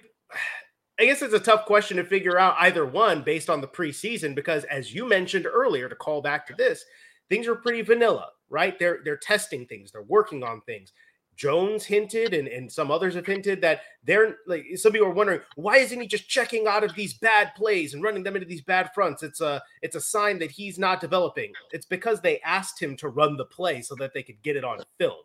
[0.99, 4.33] I guess it's a tough question to figure out either one based on the preseason
[4.33, 6.83] because as you mentioned earlier to call back to this,
[7.29, 8.77] things are pretty vanilla, right?
[8.79, 10.91] They're they're testing things, they're working on things.
[11.37, 15.39] Jones hinted and, and some others have hinted that they're like some people are wondering
[15.55, 18.63] why isn't he just checking out of these bad plays and running them into these
[18.63, 19.23] bad fronts?
[19.23, 21.53] It's a it's a sign that he's not developing.
[21.71, 24.63] It's because they asked him to run the play so that they could get it
[24.63, 25.21] on film.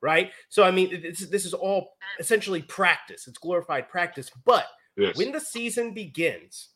[0.00, 0.32] Right.
[0.48, 3.28] So I mean this, this is all essentially practice.
[3.28, 4.30] It's glorified practice.
[4.46, 5.16] But yes.
[5.16, 6.70] when the season begins,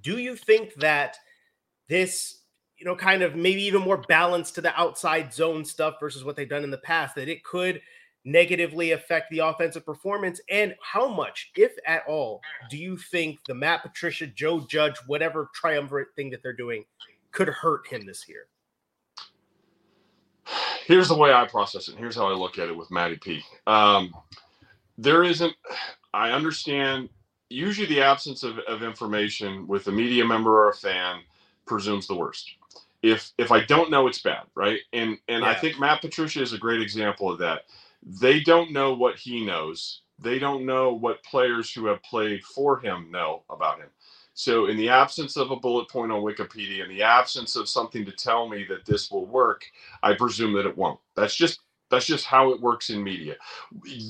[0.00, 1.18] do you think that
[1.88, 2.38] this
[2.78, 6.36] you know, kind of maybe even more balance to the outside zone stuff versus what
[6.36, 7.80] they've done in the past, that it could
[8.24, 10.40] negatively affect the offensive performance?
[10.50, 15.50] And how much, if at all, do you think the Matt Patricia, Joe Judge, whatever
[15.54, 16.84] triumvirate thing that they're doing
[17.30, 18.46] could hurt him this year?
[20.84, 21.96] Here's the way I process it.
[21.96, 23.42] Here's how I look at it with Matty P.
[23.66, 24.12] Um,
[24.98, 25.54] there isn't,
[26.14, 27.08] I understand
[27.48, 31.20] usually the absence of, of information with a media member or a fan
[31.66, 32.52] presumes the worst
[33.06, 34.80] if if I don't know, it's bad, right?
[34.92, 35.50] And and yeah.
[35.50, 37.62] I think Matt Patricia is a great example of that.
[38.02, 40.02] They don't know what he knows.
[40.18, 43.88] They don't know what players who have played for him know about him.
[44.34, 48.04] So, in the absence of a bullet point on Wikipedia, in the absence of something
[48.04, 49.64] to tell me that this will work,
[50.02, 51.00] I presume that it won't.
[51.14, 53.36] That's just that's just how it works in media.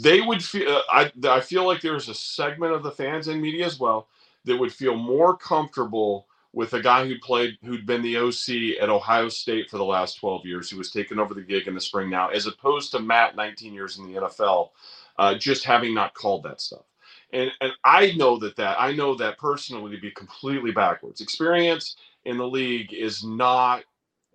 [0.02, 0.68] They would feel.
[0.68, 4.09] Uh, I I feel like there's a segment of the fans in media as well
[4.44, 6.26] that would feel more comfortable
[6.57, 10.14] with a guy who played who'd been the OC at Ohio State for the last
[10.14, 12.99] 12 years, who was taking over the gig in the spring now, as opposed to
[12.99, 14.71] Matt, 19 years in the NFL,
[15.19, 16.87] uh, just having not called that stuff.
[17.35, 21.21] And and I know that that I know that personally to be completely backwards.
[21.21, 23.85] Experience in the league is not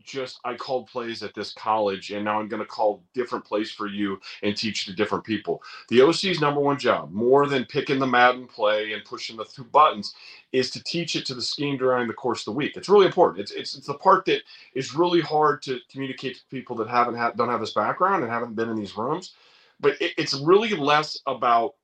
[0.04, 3.72] just I called plays at this college and now I'm going to call different plays
[3.72, 5.62] for you and teach to different people.
[5.90, 9.64] The OC's number one job, more than picking the Madden play and pushing the two
[9.64, 10.14] buttons,
[10.52, 12.78] is to teach it to the scheme during the course of the week.
[12.78, 13.42] It's really important.
[13.42, 14.42] It's it's, it's the part that
[14.74, 18.32] is really hard to communicate to people that haven't had don't have this background and
[18.32, 19.34] haven't been in these rooms.
[19.80, 21.76] But it, it's really less about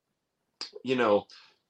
[0.84, 1.26] you know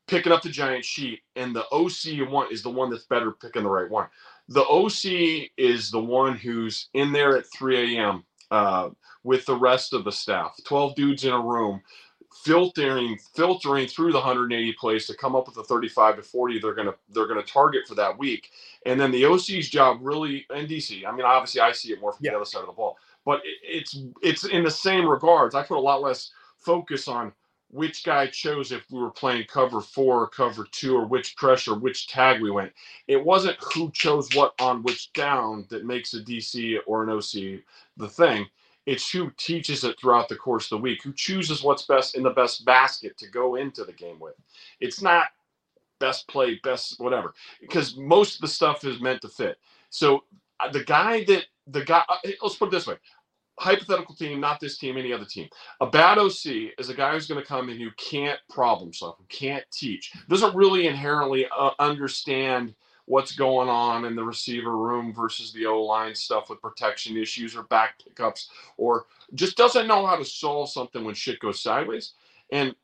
[0.08, 3.32] picking up the giant sheet and the OC you want is the one that's better
[3.32, 4.08] picking the right one
[4.50, 8.24] the OC is the one who's in there at 3 a.m.
[8.50, 8.90] Uh,
[9.24, 11.82] with the rest of the staff, 12 dudes in a room,
[12.44, 16.74] filtering filtering through the 180 plays to come up with the 35 to 40 they're
[16.74, 18.52] gonna they're gonna target for that week.
[18.86, 21.06] And then the OC's job really and DC.
[21.06, 22.32] I mean, obviously I see it more from yeah.
[22.32, 25.56] the other side of the ball, but it, it's it's in the same regards.
[25.56, 27.34] I put a lot less focus on
[27.70, 31.76] which guy chose if we were playing cover four or cover two or which pressure,
[31.76, 32.72] which tag we went.
[33.08, 37.62] It wasn't who chose what on which down that makes a DC or an OC
[37.98, 38.46] the thing.
[38.86, 42.24] It's who teaches it throughout the course of the week, who chooses what's best in
[42.24, 44.36] the best basket to go into the game with.
[44.80, 45.28] It's not
[46.00, 49.58] best play, best whatever, because most of the stuff is meant to fit.
[49.90, 50.24] So
[50.62, 52.96] uh, the guy that the guy, uh, let's put it this way
[53.60, 55.50] hypothetical team, not this team, any other team.
[55.82, 59.16] A bad OC is a guy who's going to come in who can't problem solve,
[59.18, 62.74] who can't teach, doesn't really inherently uh, understand
[63.06, 67.56] what's going on in the receiver room versus the O line stuff with protection issues
[67.56, 72.14] or back pickups, or just doesn't know how to solve something when shit goes sideways.
[72.52, 72.76] And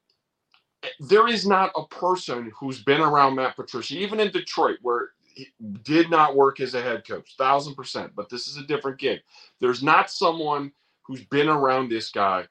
[0.83, 5.09] eh, there is not a person who's been around Matt Patricia, even in Detroit, where
[5.83, 8.13] did not work as a head coach, thousand percent.
[8.15, 9.21] But this is a different gig.
[9.59, 10.71] There's not someone
[11.03, 12.45] who's been around this guy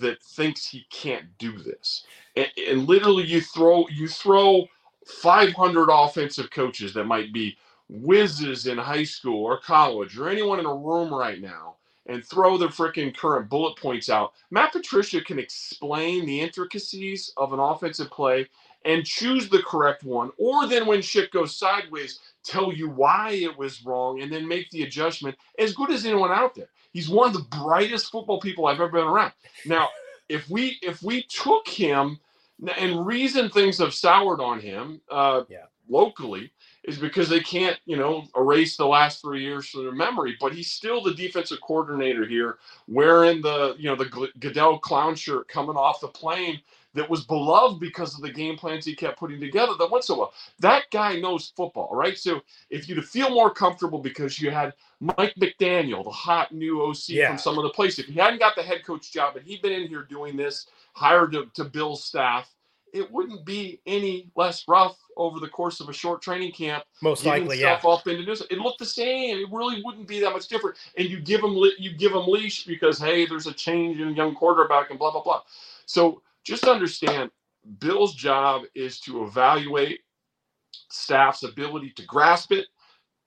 [0.00, 2.04] that thinks he can't do this.
[2.36, 4.66] And, and literally, you throw you throw
[5.06, 7.56] 500 offensive coaches that might be
[7.88, 12.58] whizzes in high school or college or anyone in a room right now and throw
[12.58, 14.32] the freaking current bullet points out.
[14.50, 18.48] Matt Patricia can explain the intricacies of an offensive play
[18.84, 23.56] and choose the correct one, or then when shit goes sideways, tell you why it
[23.56, 26.68] was wrong and then make the adjustment as good as anyone out there.
[26.92, 29.32] He's one of the brightest football people I've ever been around.
[29.66, 29.88] Now,
[30.28, 32.18] if we if we took him
[32.78, 35.64] and reason things have soured on him uh, Yeah.
[35.88, 36.52] locally
[36.84, 40.36] is because they can't, you know, erase the last three years from their memory.
[40.40, 45.48] But he's still the defensive coordinator here, wearing the, you know, the Goodell clown shirt
[45.48, 46.60] coming off the plane
[46.94, 50.18] that was beloved because of the game plans he kept putting together that went so
[50.18, 50.32] well.
[50.60, 52.16] That guy knows football, right?
[52.16, 56.82] So if you to feel more comfortable because you had Mike McDaniel, the hot new
[56.82, 57.28] OC Yeah.
[57.28, 59.62] from some of the place, if he hadn't got the head coach job and he'd
[59.62, 62.54] been in here doing this, hired to, to Bill's staff,
[62.94, 66.84] it wouldn't be any less rough over the course of a short training camp.
[67.02, 67.76] Most likely, yeah.
[67.76, 68.40] stuff up into news.
[68.50, 69.38] It looked the same.
[69.38, 70.76] It really wouldn't be that much different.
[70.96, 74.34] And you give them you give them leash because hey, there's a change in young
[74.36, 75.42] quarterback and blah blah blah.
[75.86, 77.30] So just understand,
[77.80, 80.00] Bill's job is to evaluate
[80.90, 82.66] staff's ability to grasp it,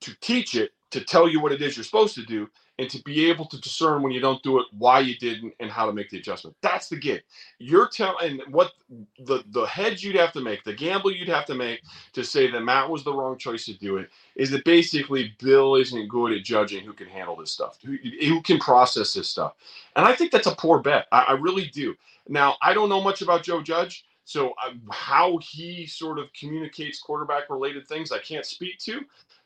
[0.02, 2.48] to teach it, to tell you what it is you're supposed to do,
[2.78, 5.70] and to be able to discern when you don't do it, why you didn't, and
[5.70, 6.56] how to make the adjustment.
[6.62, 7.22] That's the gig.
[7.58, 8.72] You're telling what
[9.18, 12.50] the the hedge you'd have to make, the gamble you'd have to make to say
[12.50, 16.32] that Matt was the wrong choice to do it, is that basically Bill isn't good
[16.32, 19.54] at judging who can handle this stuff, who, who can process this stuff,
[19.96, 21.06] and I think that's a poor bet.
[21.10, 21.94] I, I really do.
[22.28, 24.04] Now I don't know much about Joe Judge.
[24.24, 29.00] So uh, how he sort of communicates quarterback related things, I can't speak to,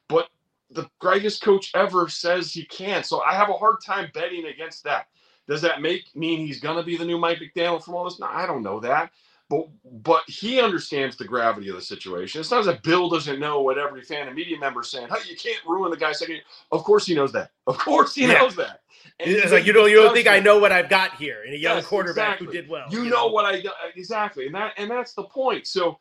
[0.08, 0.28] but
[0.74, 3.04] the greatest coach ever says he can.
[3.04, 5.06] So I have a hard time betting against that.
[5.48, 8.20] Does that make mean he's going to be the new Mike McDaniel from all this?
[8.20, 9.10] No, I don't know that.
[9.50, 12.40] But but he understands the gravity of the situation.
[12.40, 15.08] It's not as if Bill doesn't know what every fan and media member is saying.
[15.08, 16.36] Hey, you can't ruin the guy's second.
[16.36, 17.50] year." Of course he knows that.
[17.66, 18.38] Of course he Yeah.
[18.38, 18.80] knows that.
[19.20, 21.52] And It's like you don't you don't think I know what I've got here in
[21.52, 22.86] a young Yes, quarterback who did well.
[22.90, 23.62] you know what I
[23.94, 25.66] exactly, and that and that's the point.
[25.66, 25.98] So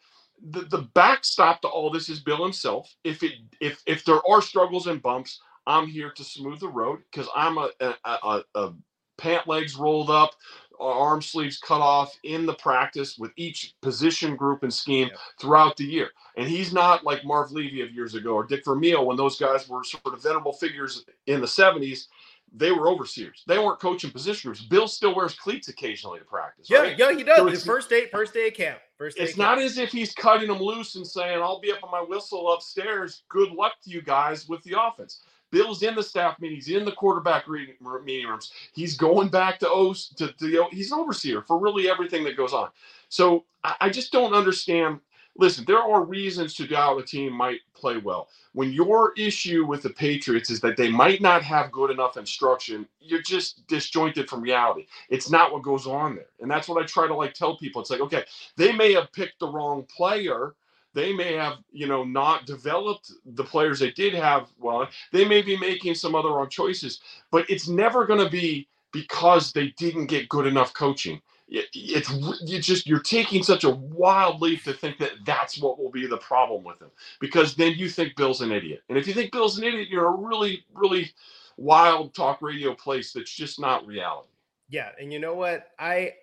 [0.49, 2.93] the the backstop to all this is Bill himself.
[3.03, 6.99] If it if if there are struggles and bumps, I'm here to smooth the road
[7.11, 8.73] because I'm a a, a a
[9.17, 10.31] pant legs rolled up,
[10.79, 15.17] arm sleeves cut off in the practice with each position group and scheme Yeah.
[15.39, 16.11] throughout the year.
[16.37, 19.69] And he's not like Marv Levy of years ago or Dick Vermeil when those guys
[19.69, 22.07] were sort of venerable figures in the 70s.
[22.53, 23.43] They were overseers.
[23.47, 24.61] They weren't coaching position groups.
[24.61, 26.69] Bill still wears cleats occasionally to practice.
[26.69, 26.97] Yeah, right?
[26.99, 27.37] yeah, he does.
[27.37, 28.79] So The it's- first day, first day of camp.
[28.97, 29.23] First day.
[29.23, 29.65] It's not camp.
[29.65, 33.23] as if he's cutting them loose and saying, I'll be up on my whistle upstairs.
[33.29, 35.21] Good luck to you guys with the offense.
[35.51, 38.51] Bill's in the staff meetings, in the quarterback reading, meeting rooms.
[38.73, 42.37] He's going back to O to, to the, he's an overseer for really everything that
[42.37, 42.69] goes on.
[43.09, 44.99] So I, I just don't understand.
[45.37, 48.29] Listen, there are reasons to doubt a team might play well.
[48.53, 52.87] When your issue with the Patriots is that they might not have good enough instruction,
[52.99, 54.87] you're just disjointed from reality.
[55.09, 56.27] It's not what goes on there.
[56.41, 57.81] And that's what I try to like tell people.
[57.81, 58.25] It's like, okay,
[58.57, 60.55] they may have picked the wrong player.
[60.93, 64.49] They may have, you know, not developed the players they did have.
[64.59, 66.99] Well, they may be making some other wrong choices,
[67.31, 71.21] but it's never going to be because they didn't get good enough coaching.
[71.51, 72.09] It- It's
[72.49, 76.07] you just you're taking such a wild leap to think that that's what will be
[76.07, 79.31] the problem with him because then you think Bill's an idiot, and if you think
[79.31, 81.11] Bill's an idiot, you're a really really
[81.57, 84.29] wild talk radio place that's just not reality.
[84.69, 85.67] Yeah, and you know what?
[85.77, 86.13] I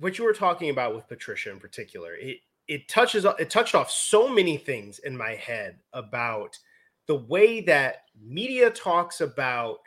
[0.00, 3.90] what you were talking about with Patricia in particular, it it touches it touched off
[3.90, 6.58] so many things in my head about
[7.06, 9.78] the way that media talks about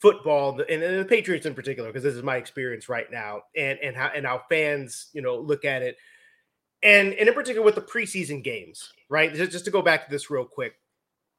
[0.00, 3.96] football and the Patriots in particular because this is my experience right now and and
[3.96, 5.96] how and how fans, you know, look at it.
[6.82, 9.34] And and in particular with the preseason games, right?
[9.34, 10.74] Just, just to go back to this real quick.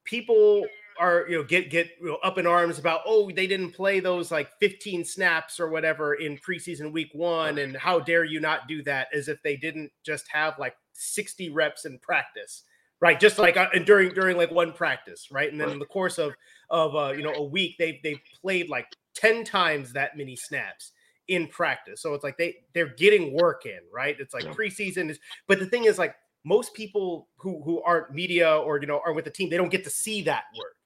[0.04, 0.66] People
[1.00, 3.98] are you know get get you know, up in arms about oh they didn't play
[3.98, 8.68] those like 15 snaps or whatever in preseason week one and how dare you not
[8.68, 12.64] do that as if they didn't just have like 60 reps in practice
[13.00, 15.86] right just like uh, and during during like one practice right and then in the
[15.86, 16.34] course of
[16.70, 20.92] of uh, you know a week they they played like 10 times that many snaps
[21.28, 22.02] in practice.
[22.02, 24.16] So it's like they they're getting work in right?
[24.18, 28.56] It's like preseason is but the thing is like most people who who aren't media
[28.56, 30.76] or you know are with the team they don't get to see that work.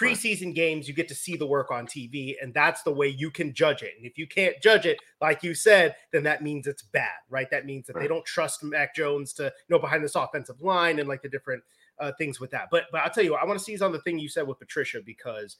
[0.00, 3.30] Preseason games you get to see the work on tv and that's the way you
[3.30, 3.92] can judge it.
[3.96, 7.50] And if you can't judge it like you said then that means it's bad right?
[7.50, 10.98] That means that they don't trust mac jones to you know behind this offensive line
[10.98, 11.62] and like the different
[12.02, 13.92] uh, things with that but but i'll tell you what, i want to seize on
[13.92, 15.56] the thing you said with patricia because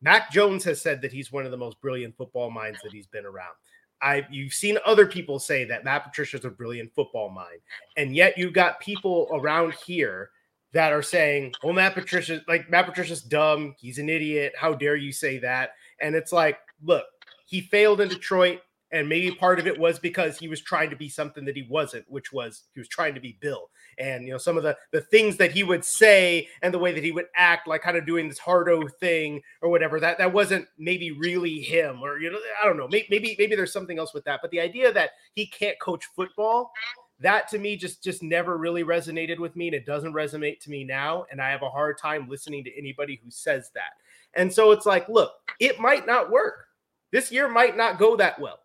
[0.00, 3.06] mac jones has said that he's one of the most brilliant football minds that he's
[3.06, 3.54] been around
[4.02, 7.60] I you've seen other people say that Matt Patricia's a brilliant football mind,
[7.96, 10.30] and yet you've got people around here
[10.72, 13.76] that are saying, "Well, Matt Patricia, like Matt Patricia's dumb.
[13.78, 14.54] He's an idiot.
[14.58, 17.04] How dare you say that?" And it's like, look,
[17.46, 20.96] he failed in Detroit, And maybe part of it was because he was trying to
[20.96, 23.70] be something that he wasn't, which was he was trying to be Bill.
[23.98, 26.92] And you know, some of the the things that he would say and the way
[26.92, 30.32] that he would act, like kind of doing this hardo thing or whatever, that that
[30.32, 32.88] wasn't maybe really him, or you know, I don't know.
[32.88, 34.40] Maybe maybe maybe there's something else with that.
[34.42, 36.72] But the idea that he can't coach football,
[37.20, 40.70] that to me just just never really resonated with me, and it doesn't resonate to
[40.70, 41.26] me now.
[41.30, 43.92] And I have a hard time listening to anybody who says that.
[44.34, 46.66] And so it's like, look, it might not work.
[47.10, 48.60] This year might not go that well.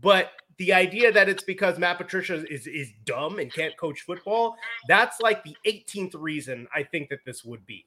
[0.00, 0.30] But
[0.60, 4.56] the idea that it's because Matt Patricia is is dumb and can't coach football,
[4.86, 7.86] that's like the 18th reason I think that this would be.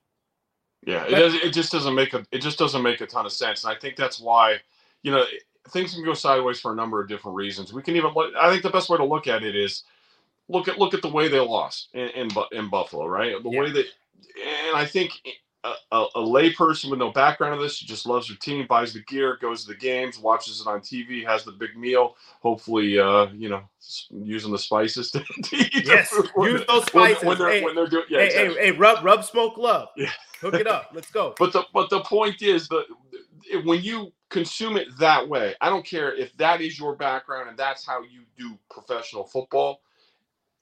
[0.83, 3.31] Yeah, it does, it just doesn't make a it just doesn't make a ton of
[3.31, 4.57] sense, and I think that's why,
[5.03, 5.23] you know,
[5.69, 7.73] things can go sideways for a number of different reasons.
[7.73, 8.11] We can even
[8.41, 9.83] I think the best way to look at it is
[10.49, 13.41] look at look at the way they lost in in, in Buffalo, right?
[13.43, 13.59] The yeah.
[13.59, 13.85] way that,
[14.67, 15.11] and I think
[15.63, 18.93] a, a, a layperson with no background of this who just loves her team, buys
[18.93, 22.15] the gear, goes to the games, watches it on TV, has the big meal.
[22.41, 23.63] Hopefully, uh, you know,
[24.11, 27.75] using the spices to, to eat yes, use those spices when, when, they're, hey, when
[27.75, 28.05] they're doing.
[28.09, 28.55] Yeah, hey, exactly.
[28.55, 29.89] hey, hey, rub rub smoke love.
[29.95, 30.11] Yeah.
[30.41, 30.91] Hook it up.
[30.93, 31.33] Let's go.
[31.39, 32.85] But the but the point is that
[33.63, 37.57] when you consume it that way, I don't care if that is your background and
[37.57, 39.81] that's how you do professional football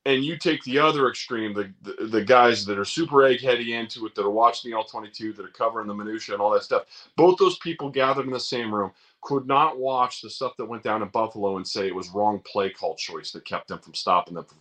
[0.05, 4.05] and you take the other extreme, the, the, the guys that are super eggheady into
[4.05, 6.63] it, that are watching the All 22, that are covering the minutia and all that
[6.63, 6.83] stuff.
[7.15, 8.91] Both those people gathered in the same room
[9.21, 12.41] could not watch the stuff that went down in Buffalo and say it was wrong
[12.45, 14.57] play call choice that kept them from stopping them from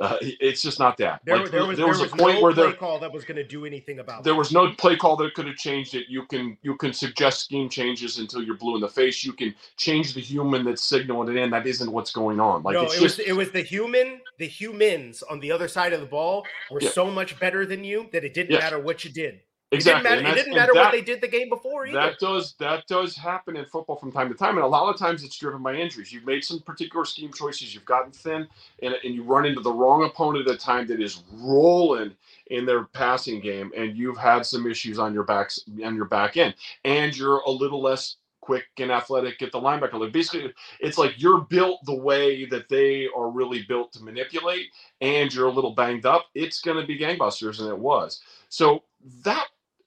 [0.00, 1.20] uh, it's just not that.
[1.24, 3.12] There, like, there was, there was, there was a point no where there call that
[3.12, 4.24] was going to do anything about.
[4.24, 4.38] There that.
[4.38, 6.06] was no play call that could have changed it.
[6.08, 9.24] You can you can suggest scheme changes until you're blue in the face.
[9.24, 11.50] You can change the human that's signaling it in.
[11.50, 12.62] That isn't what's going on.
[12.62, 14.20] Like no, it just, was it was the human.
[14.38, 16.90] The humans on the other side of the ball were yeah.
[16.90, 19.40] so much better than you that it didn't matter what you did.
[19.74, 20.10] Exactly.
[20.10, 21.98] It didn't matter, it didn't matter that, what they did the game before either.
[21.98, 24.98] That does that does happen in football from time to time, and a lot of
[24.98, 26.12] times it's driven by injuries.
[26.12, 28.46] You've made some particular scheme choices, you've gotten thin,
[28.82, 32.14] and, and you run into the wrong opponent at a time that is rolling
[32.48, 36.36] in their passing game, and you've had some issues on your backs on your back
[36.36, 36.54] end,
[36.84, 39.98] and you're a little less quick and athletic at the linebacker.
[39.98, 44.66] Like basically, it's like you're built the way that they are really built to manipulate,
[45.00, 46.26] and you're a little banged up.
[46.34, 48.20] It's going to be gangbusters, and it was.
[48.50, 48.82] So
[49.22, 49.46] that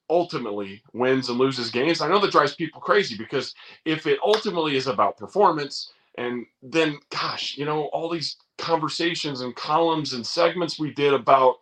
[0.09, 2.01] ultimately wins and loses games.
[2.01, 3.53] I know that drives people crazy because
[3.85, 9.55] if it ultimately is about performance, and then gosh, you know, all these conversations and
[9.55, 11.55] columns and segments we did about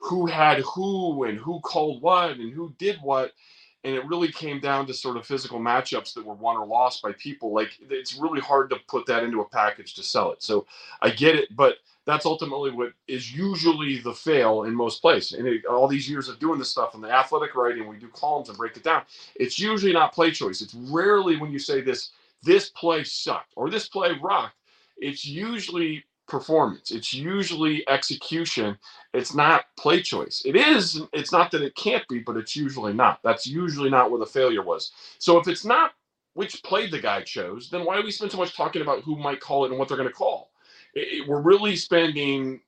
[0.00, 3.32] who had who and who called what and who did what.
[3.84, 7.02] And it really came down to sort of physical matchups that were won or lost
[7.02, 7.52] by people.
[7.52, 10.42] Like it's really hard to put that into a package to sell it.
[10.42, 10.66] So
[11.00, 15.38] I get it, but that's ultimately what is usually the fail in most places.
[15.38, 18.08] And it, all these years of doing this stuff in the athletic writing, we do
[18.08, 19.02] columns and break it down.
[19.36, 20.62] It's usually not play choice.
[20.62, 22.10] It's rarely when you say this,
[22.42, 24.56] this play sucked or this play rocked.
[24.96, 26.90] It's usually performance.
[26.90, 28.78] It's usually execution.
[29.12, 30.42] It's not play choice.
[30.44, 31.02] It is.
[31.12, 33.20] It's not that it can't be, but it's usually not.
[33.22, 34.92] That's usually not where the failure was.
[35.18, 35.92] So if it's not
[36.34, 39.16] which play the guy chose, then why do we spend so much talking about who
[39.16, 40.52] might call it and what they're going to call?
[40.94, 42.60] it, we're really spending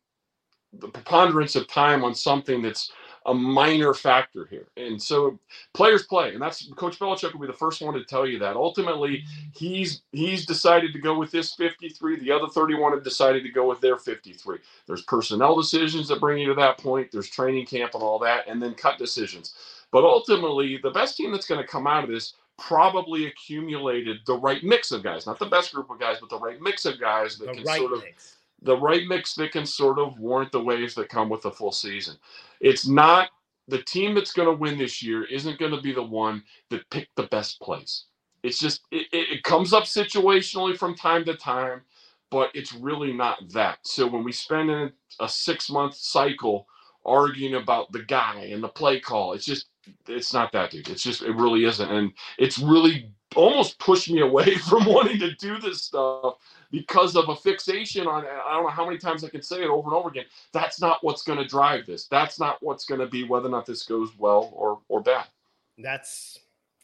[0.72, 2.90] the preponderance of time on something that's
[3.26, 4.66] a minor factor here.
[4.76, 5.38] And so
[5.72, 8.56] players play, and that's Coach Belichick will be the first one to tell you that.
[8.56, 12.20] Ultimately, he's he's decided to go with this 53.
[12.20, 14.58] The other 31 have decided to go with their 53.
[14.86, 17.10] There's personnel decisions that bring you to that point.
[17.10, 19.54] There's training camp and all that, and then cut decisions.
[19.90, 24.36] But ultimately, the best team that's going to come out of this probably accumulated the
[24.36, 27.00] right mix of guys, not the best group of guys, but the right mix of
[27.00, 28.33] guys that the can right sort of mix.
[28.64, 31.72] The right mix that can sort of warrant the waves that come with a full
[31.72, 32.16] season.
[32.60, 33.28] It's not
[33.68, 36.88] the team that's going to win this year isn't going to be the one that
[36.90, 38.06] picked the best place.
[38.42, 41.82] It's just it, it comes up situationally from time to time,
[42.30, 43.78] but it's really not that.
[43.84, 46.66] So when we spend a, a six month cycle
[47.06, 49.68] arguing about the guy and the play call, it's just
[50.08, 50.88] it's not that dude.
[50.88, 55.34] It's just it really isn't, and it's really almost pushed me away from wanting to
[55.36, 56.34] do this stuff
[56.74, 59.68] because of a fixation on I don't know how many times I can say it
[59.68, 60.24] over and over again.
[60.52, 62.08] That's not what's going to drive this.
[62.08, 65.26] That's not what's going to be whether or not this goes well or or bad.
[65.78, 66.36] That's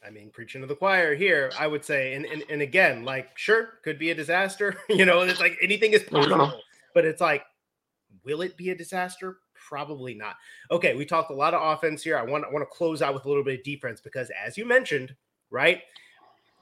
[0.07, 3.37] I mean, preaching to the choir here, I would say, and and, and again, like,
[3.37, 4.77] sure, could be a disaster.
[4.89, 6.61] you know, it's like anything is possible,
[6.95, 7.43] but it's like,
[8.25, 9.39] will it be a disaster?
[9.55, 10.37] Probably not.
[10.71, 12.17] Okay, we talked a lot of offense here.
[12.17, 14.57] I want, I want to close out with a little bit of defense because, as
[14.57, 15.17] you mentioned,
[15.51, 15.83] right?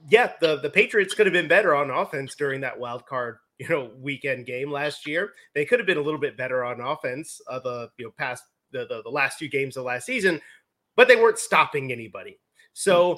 [0.09, 3.69] Yeah, the, the Patriots could have been better on offense during that wild card, you
[3.69, 5.33] know, weekend game last year.
[5.55, 8.45] They could have been a little bit better on offense uh, the you know past
[8.71, 10.41] the, the the last two games of last season,
[10.97, 12.39] but they weren't stopping anybody.
[12.75, 13.17] So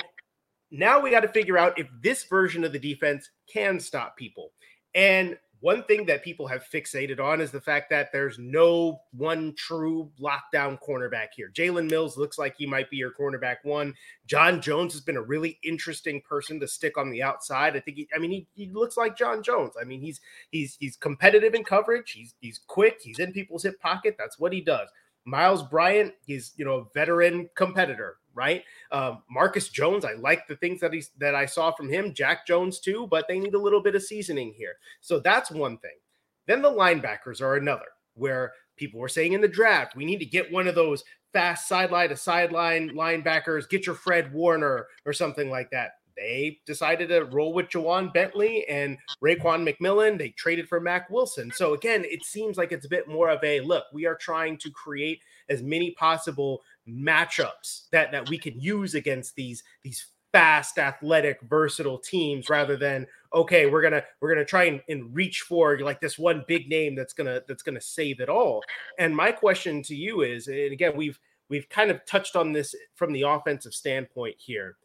[0.71, 4.53] now we got to figure out if this version of the defense can stop people.
[4.95, 9.55] And one thing that people have fixated on is the fact that there's no one
[9.57, 11.51] true lockdown cornerback here.
[11.55, 13.95] Jalen Mills looks like he might be your cornerback one.
[14.27, 17.77] John Jones has been a really interesting person to stick on the outside.
[17.77, 19.75] I think he, I mean, he, he looks like John Jones.
[19.81, 22.13] I mean, he's he's he's competitive in coverage.
[22.13, 22.99] He's he's quick.
[23.03, 24.17] He's in people's hip pocket.
[24.19, 24.89] That's what he does.
[25.27, 28.65] Myles Bryant, he's you know a veteran competitor, right?
[28.93, 32.15] Um, Marcus Jones, I like the things that he's that I saw from him.
[32.15, 34.75] Jack Jones too, but they need a little bit of seasoning here.
[35.01, 35.99] So that's one thing.
[36.47, 40.27] Then the linebackers are another, where people were saying in the draft, we need to
[40.27, 45.49] get one of those fast sideline to sideline linebackers, get your Fred Warner or something
[45.49, 50.19] like that they decided to roll with Ja'Whaun Bentley and Raekwon McMillan.
[50.19, 51.51] They traded for Mack Wilson.
[51.51, 54.59] So again, it seems like it's a bit more of a look, we are trying
[54.59, 56.61] to create as many possible
[56.91, 63.07] matchups that that we can use against these these fast athletic versatile teams rather than
[63.35, 66.95] okay we're gonna we're gonna try and, and reach for like this one big name
[66.95, 68.63] that's gonna that's gonna save it all
[68.99, 71.19] and my question to you is and again we've
[71.49, 74.77] we've kind of touched on this from the offensive standpoint here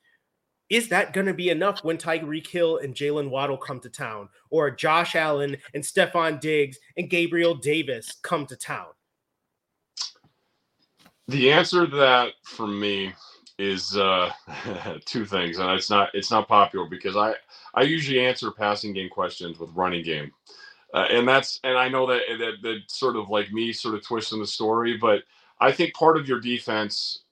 [0.70, 4.30] is that going to be enough when Tyreek Hill and Jaylen Waddle come to town,
[4.50, 8.88] or Josh Allen and Stefon Diggs and Gabriel Davis come to town?
[11.28, 13.14] The answer to that for me
[13.58, 14.32] is uh,
[15.06, 17.34] two things, and it's not it's not popular because I
[17.74, 20.32] I usually answer passing game questions with running game,
[20.94, 24.06] uh, and that's and I know that that that sort of like me sort of
[24.06, 25.24] twisting the story, but
[25.60, 27.25] I think part of your defense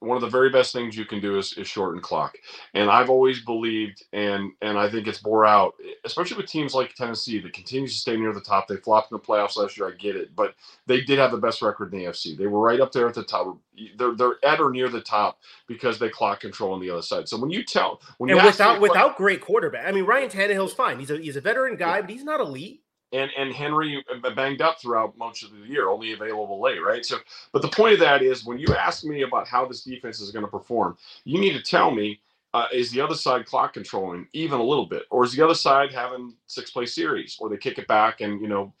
[0.00, 2.36] one of the very best things you can do is, is shorten clock.
[2.74, 5.74] And I've always believed, and and I think it's bore out,
[6.04, 8.68] especially with teams like Tennessee that continues to stay near the top.
[8.68, 9.88] They flopped in the playoffs last year.
[9.88, 10.54] I get it, but
[10.86, 12.36] they did have the best record in the AFC.
[12.36, 13.58] They were right up there at the top.
[13.96, 17.28] They're they're at or near the top because they clock control on the other side.
[17.28, 20.98] So when you tell when and without without great quarterback, I mean Ryan Tannehill's fine.
[20.98, 22.83] He's a he's a veteran guy, but he's not elite
[23.14, 24.04] and and Henry
[24.36, 27.06] banged up throughout most of the year, only available late, right?
[27.06, 27.18] So,
[27.52, 30.32] but the point of that is when you ask me about how this defense is
[30.32, 32.20] going to perform, you need to tell me
[32.54, 35.56] uh, is the other side clock controlling even a little bit, or is the other
[35.56, 38.74] side having six play series, or they kick it back and you know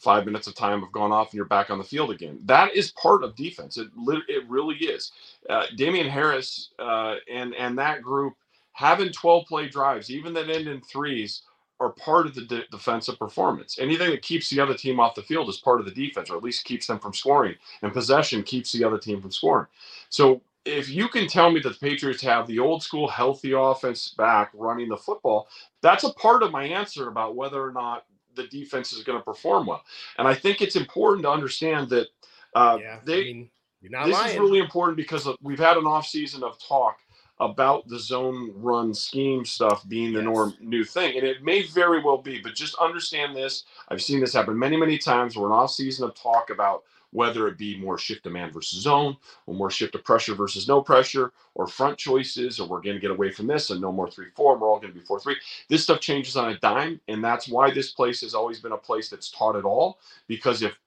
[0.00, 2.40] five minutes of time have gone off and you're back on the field again.
[2.44, 3.78] That is part of defense.
[3.78, 3.88] It
[4.28, 5.12] it really is.
[5.50, 8.34] Uh, Damien Harris uh, and and that group
[8.72, 11.42] having 12 play drives, even that end in threes
[11.80, 13.78] are part of the de- defensive performance.
[13.78, 16.36] Anything that keeps the other team off the field is part of the defense, or
[16.36, 17.54] at least keeps them from scoring.
[17.82, 19.66] And possession keeps the other team from scoring.
[20.08, 24.10] So if you can tell me that the Patriots have the old school healthy offense
[24.10, 25.48] back running the football,
[25.80, 28.04] that's a part of my answer about whether or not
[28.34, 29.82] the defense is going to perform well.
[30.18, 32.08] And I think it's important to understand that
[32.54, 33.20] uh, yeah, they.
[33.20, 33.50] I mean,
[33.82, 34.32] this lying.
[34.32, 36.98] is really important because we've had an off season of talk
[37.40, 40.24] about the zone run scheme stuff being the yes.
[40.24, 41.16] norm new thing.
[41.16, 43.64] And it may very well be, but just understand this.
[43.88, 45.36] I've seen this happen many, many times.
[45.36, 48.82] We're an off season of talk about whether it be more shift to man versus
[48.82, 49.16] zone,
[49.46, 53.00] or more shift to pressure versus no pressure, or front choices, or we're going to
[53.00, 54.52] get away from this and no more three four.
[54.52, 55.36] And we're all going to be four three.
[55.68, 58.76] This stuff changes on a dime, and that's why this place has always been a
[58.78, 59.98] place that's taught it all.
[60.26, 60.78] Because if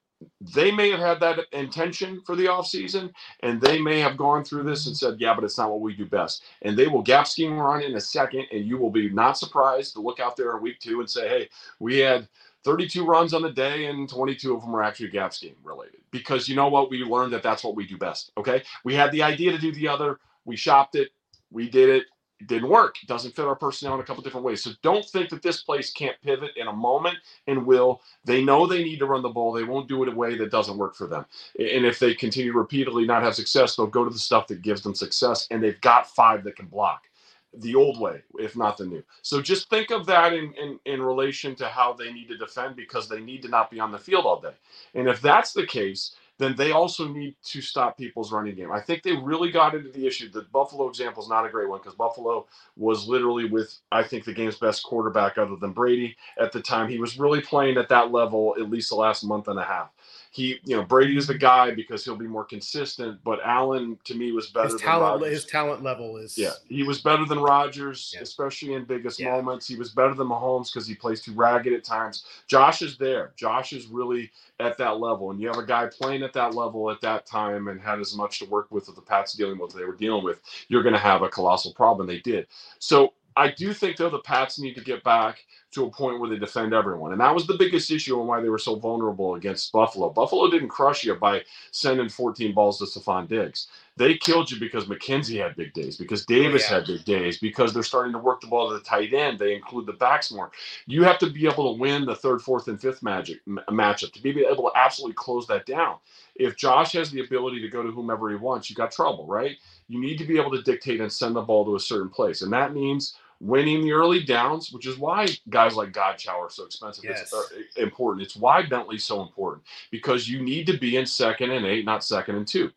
[0.54, 3.12] they may have had that intention for the offseason
[3.42, 5.94] and they may have gone through this and said, yeah, but it's not what we
[5.94, 6.44] do best.
[6.62, 9.94] And they will gap scheme run in a second, and you will be not surprised
[9.94, 11.48] to look out there in week two and say, hey,
[11.78, 12.28] we had
[12.64, 16.00] 32 runs on the day and 22 of them were actually gap scheme related.
[16.10, 16.90] Because you know what?
[16.90, 18.32] We learned that that's what we do best.
[18.36, 18.62] Okay.
[18.84, 21.10] We had the idea to do the other, we shopped it,
[21.50, 22.06] we did it, it
[22.46, 23.02] didn't work.
[23.02, 24.62] It doesn't fit our personnel in a couple different ways.
[24.62, 28.02] So don't think that this place can't pivot in a moment and will.
[28.24, 29.52] They know they need to run the ball.
[29.52, 31.26] They won't do it a way that doesn't work for them.
[31.58, 34.82] And if they continue repeatedly not have success, they'll go to the stuff that gives
[34.82, 35.46] them success.
[35.50, 37.08] And they've got five that can block
[37.54, 39.02] the old way, if not the new.
[39.20, 42.76] So just think of that in, in, in relation to how they need to defend
[42.76, 44.54] because they need to not be on the field all day.
[44.94, 48.72] And if that's the case, then they also need to stop people's running game.
[48.72, 50.30] I think they really got into the issue.
[50.30, 54.24] The Buffalo example is not a great one because Buffalo was literally with, I think,
[54.24, 56.88] the game's best quarterback other than Brady at the time.
[56.88, 59.90] He was really playing at that level at least the last month and a half
[60.32, 63.20] he, you know, Brady is the guy because he'll be more consistent.
[63.22, 64.68] But Allen, to me, was better.
[64.68, 66.36] His talent, his talent level is.
[66.36, 68.22] Yeah, he was better than Rodgers, yeah.
[68.22, 69.30] especially in biggest yeah.
[69.30, 69.68] moments.
[69.68, 72.24] He was better than Mahomes because he plays too ragged at times.
[72.48, 73.32] Josh is there.
[73.36, 76.90] Josh is really at that level, and you have a guy playing at that level
[76.90, 79.74] at that time and had as much to work with as the Pats dealing with
[79.74, 80.40] they were dealing with.
[80.68, 82.06] You're going to have a colossal problem.
[82.06, 82.46] They did
[82.78, 86.28] so I do think though the Pats need to get back to a point where
[86.28, 89.34] they defend everyone, and that was the biggest issue and why they were so vulnerable
[89.34, 90.10] against Buffalo.
[90.10, 93.68] Buffalo didn't crush you by sending 14 balls to Stefon Diggs.
[93.96, 96.76] They killed you because McKenzie had big days, because oh, Davis yeah.
[96.76, 99.38] had big days, because they're starting to work the ball to the tight end.
[99.38, 100.50] They include the backs more.
[100.86, 104.12] You have to be able to win the third, fourth, and fifth magic m- matchup
[104.12, 105.96] to be able to absolutely close that down.
[106.34, 109.56] If Josh has the ability to go to whomever he wants, you got trouble, right?
[109.88, 112.42] You need to be able to dictate and send the ball to a certain place,
[112.42, 116.64] and that means winning the early downs, which is why guys like Godchaux are so
[116.64, 117.04] expensive.
[117.04, 117.22] Yes.
[117.22, 118.24] It's uh, important.
[118.24, 122.04] It's why Bentley's so important because you need to be in second and eight, not
[122.04, 122.70] second and two.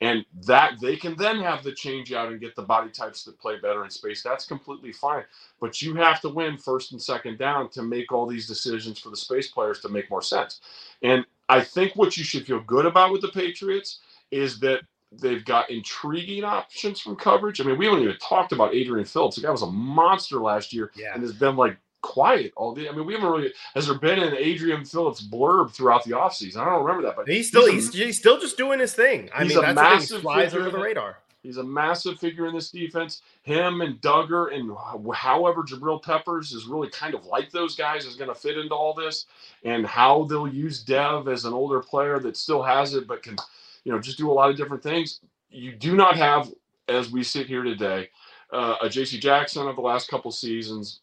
[0.00, 3.38] And that they can then have the change out and get the body types that
[3.38, 4.22] play better in space.
[4.22, 5.24] That's completely fine.
[5.60, 9.10] But you have to win first and second down to make all these decisions for
[9.10, 10.60] the space players to make more sense.
[11.02, 14.00] And I think what you should feel good about with the Patriots
[14.30, 14.82] is that
[15.20, 17.60] they've got intriguing options from coverage.
[17.60, 19.36] I mean, we haven't even talked about Adrian Phillips.
[19.36, 21.12] The guy was a monster last year Yeah.
[21.14, 22.88] and has been like quiet all day.
[22.88, 26.56] I mean, we haven't really has there been an Adrian Phillips blurb throughout the offseason?
[26.56, 29.30] I don't remember that, but He's still a- he's, he's still just doing his thing.
[29.34, 30.22] I He's mean, that's the thing.
[30.22, 31.18] Flies under the radar.
[31.42, 33.22] He's a massive figure in this defense.
[33.42, 34.70] Him and Dugger and
[35.12, 38.74] however Jabril Peppers is really kind of like those guys is going to fit into
[38.76, 39.26] all this,
[39.64, 43.34] and how they'll use Dev as an older player that still has it but can,
[43.84, 45.20] you know, just do a lot of different things.
[45.50, 46.50] You do not have,
[46.88, 48.08] as we sit here today,
[48.52, 49.18] uh, a J.C.
[49.18, 51.00] Jackson of the last couple seasons,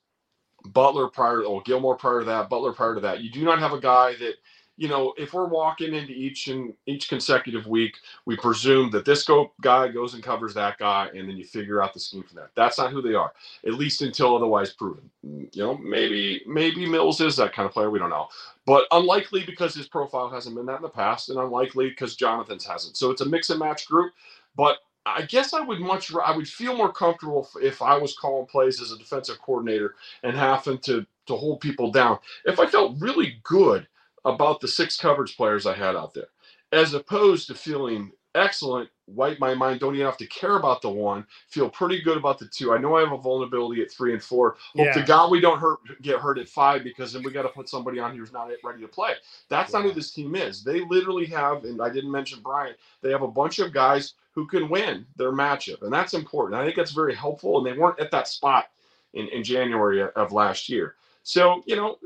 [0.65, 3.21] Butler prior, or Gilmore prior to that, Butler prior to that.
[3.21, 4.36] You do not have a guy that,
[4.80, 9.23] you know, if we're walking into each and each consecutive week, we presume that this
[9.25, 12.38] go guy goes and covers that guy, and then you figure out the scheme from
[12.38, 12.51] that.
[12.55, 13.34] That's not who they are,
[13.67, 15.09] at least until otherwise proven.
[15.27, 17.89] Mm, you know, maybe maybe Mills is that kind of player.
[17.89, 18.30] We don't know,
[18.65, 22.65] but unlikely because his profile hasn't been that in the past, and unlikely because Jonathan's
[22.65, 22.95] hasn't.
[22.95, 24.13] So it's a mix and match group,
[24.55, 24.77] but.
[25.05, 28.45] I guess I would much I would feel more comfortable if, if I was calling
[28.45, 32.19] plays as a defensive coordinator and having to to hold people down.
[32.45, 33.88] If I felt really good
[34.30, 36.27] about the six coverage players I had out there,
[36.71, 40.89] as opposed to feeling excellent, wipe my mind, don't even have to care about the
[40.89, 42.73] one, feel pretty good about the two.
[42.73, 44.57] I know I have a vulnerability at three and four.
[44.75, 47.49] Hope to God we don't hurt get hurt at five because then we got to
[47.49, 49.13] put somebody on here who's not ready to play.
[49.49, 50.63] That's not who this team is.
[50.63, 54.45] They literally have, and I didn't mention Bryant, they have a bunch of guys who
[54.45, 56.61] can win their matchup, and that's important.
[56.61, 58.65] I think that's very helpful, and they weren't at that spot
[59.13, 60.95] in, in January of last year.
[61.23, 61.97] So, you know,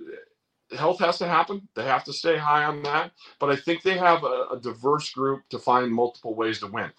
[0.77, 1.67] health has to happen.
[1.75, 3.11] They have to stay high on that.
[3.39, 6.91] But I think they have a, a diverse group to find multiple ways to win.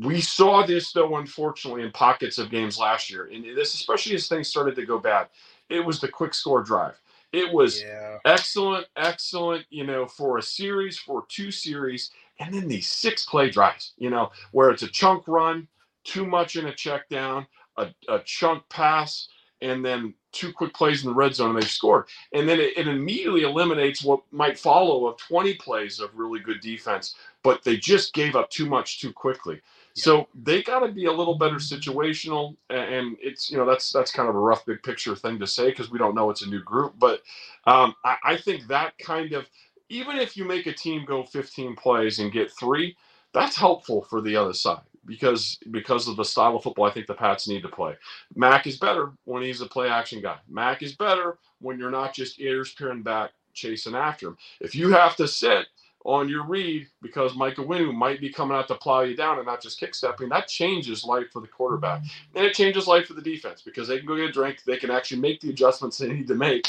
[0.00, 3.30] We saw this, though, unfortunately, in pockets of games last year.
[3.32, 5.28] And this, especially as things started to go bad,
[5.70, 6.94] it was the quick score drive.
[7.32, 8.18] It was Yeah.
[8.24, 12.10] excellent, excellent, you know, for a series, for two series,
[12.40, 15.68] and then these six play drives, you know, where it's a chunk run,
[16.04, 17.46] too much in a check down,
[17.78, 19.28] a, a chunk pass,
[19.62, 22.06] and then two quick plays in the red zone and they scored.
[22.34, 26.60] And then it, it immediately eliminates what might follow of 20 plays of really good
[26.60, 29.62] defense, but they just gave up too much too quickly.
[29.94, 34.12] So they got to be a little better situational, and it's you know that's that's
[34.12, 36.48] kind of a rough big picture thing to say because we don't know it's a
[36.50, 37.22] new group, but
[37.66, 39.46] um, I, I think that kind of
[39.90, 42.96] even if you make a team go 15 plays and get three,
[43.34, 47.06] that's helpful for the other side because because of the style of football I think
[47.06, 47.94] the Pats need to play.
[48.34, 50.38] Mac is better when he's a play action guy.
[50.48, 54.36] Mac is better when you're not just ears peering back chasing after him.
[54.60, 55.66] If you have to sit
[56.04, 59.46] on your read because Micah Winu might be coming out to plow you down and
[59.46, 62.02] not just kick stepping, that changes life for the quarterback.
[62.36, 64.76] And it changes life for the defense because they can go get a drink, they
[64.76, 66.66] can actually make the adjustments they need to make.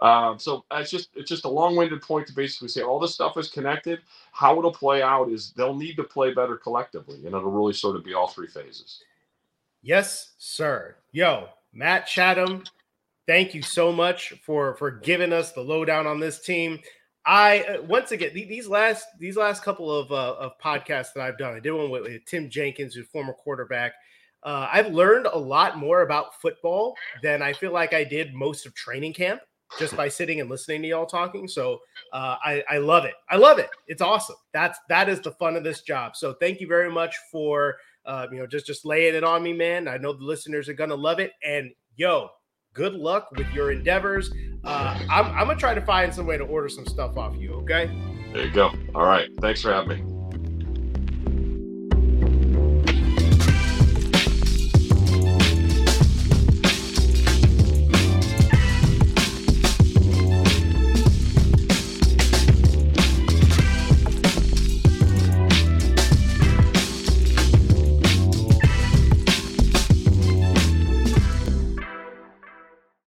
[0.00, 3.36] Um, so it's just it's just a long-winded point to basically say all this stuff
[3.36, 4.00] is connected.
[4.32, 7.96] How it'll play out is they'll need to play better collectively, and it'll really sort
[7.96, 9.02] of be all three phases.
[9.82, 10.96] Yes, sir.
[11.12, 12.64] Yo, Matt Chatham,
[13.26, 16.78] thank you so much for for giving us the lowdown on this team.
[17.26, 21.38] I uh, once again these last these last couple of uh, of podcasts that I've
[21.38, 21.54] done.
[21.54, 23.94] I did one with, with Tim Jenkins, who's former quarterback.
[24.44, 28.66] Uh, I've learned a lot more about football than I feel like I did most
[28.66, 29.40] of training camp
[29.78, 31.48] just by sitting and listening to y'all talking.
[31.48, 31.80] So
[32.12, 33.14] uh, I, I love it.
[33.28, 33.68] I love it.
[33.86, 34.36] It's awesome.
[34.52, 36.16] That's that is the fun of this job.
[36.16, 39.52] So thank you very much for uh, you know just just laying it on me,
[39.52, 39.88] man.
[39.88, 41.32] I know the listeners are gonna love it.
[41.42, 42.30] And yo,
[42.72, 44.30] good luck with your endeavors.
[44.64, 47.54] Uh, I'm I'm gonna try to find some way to order some stuff off you.
[47.54, 47.90] Okay.
[48.32, 48.72] There you go.
[48.94, 49.28] All right.
[49.40, 50.17] Thanks for having me.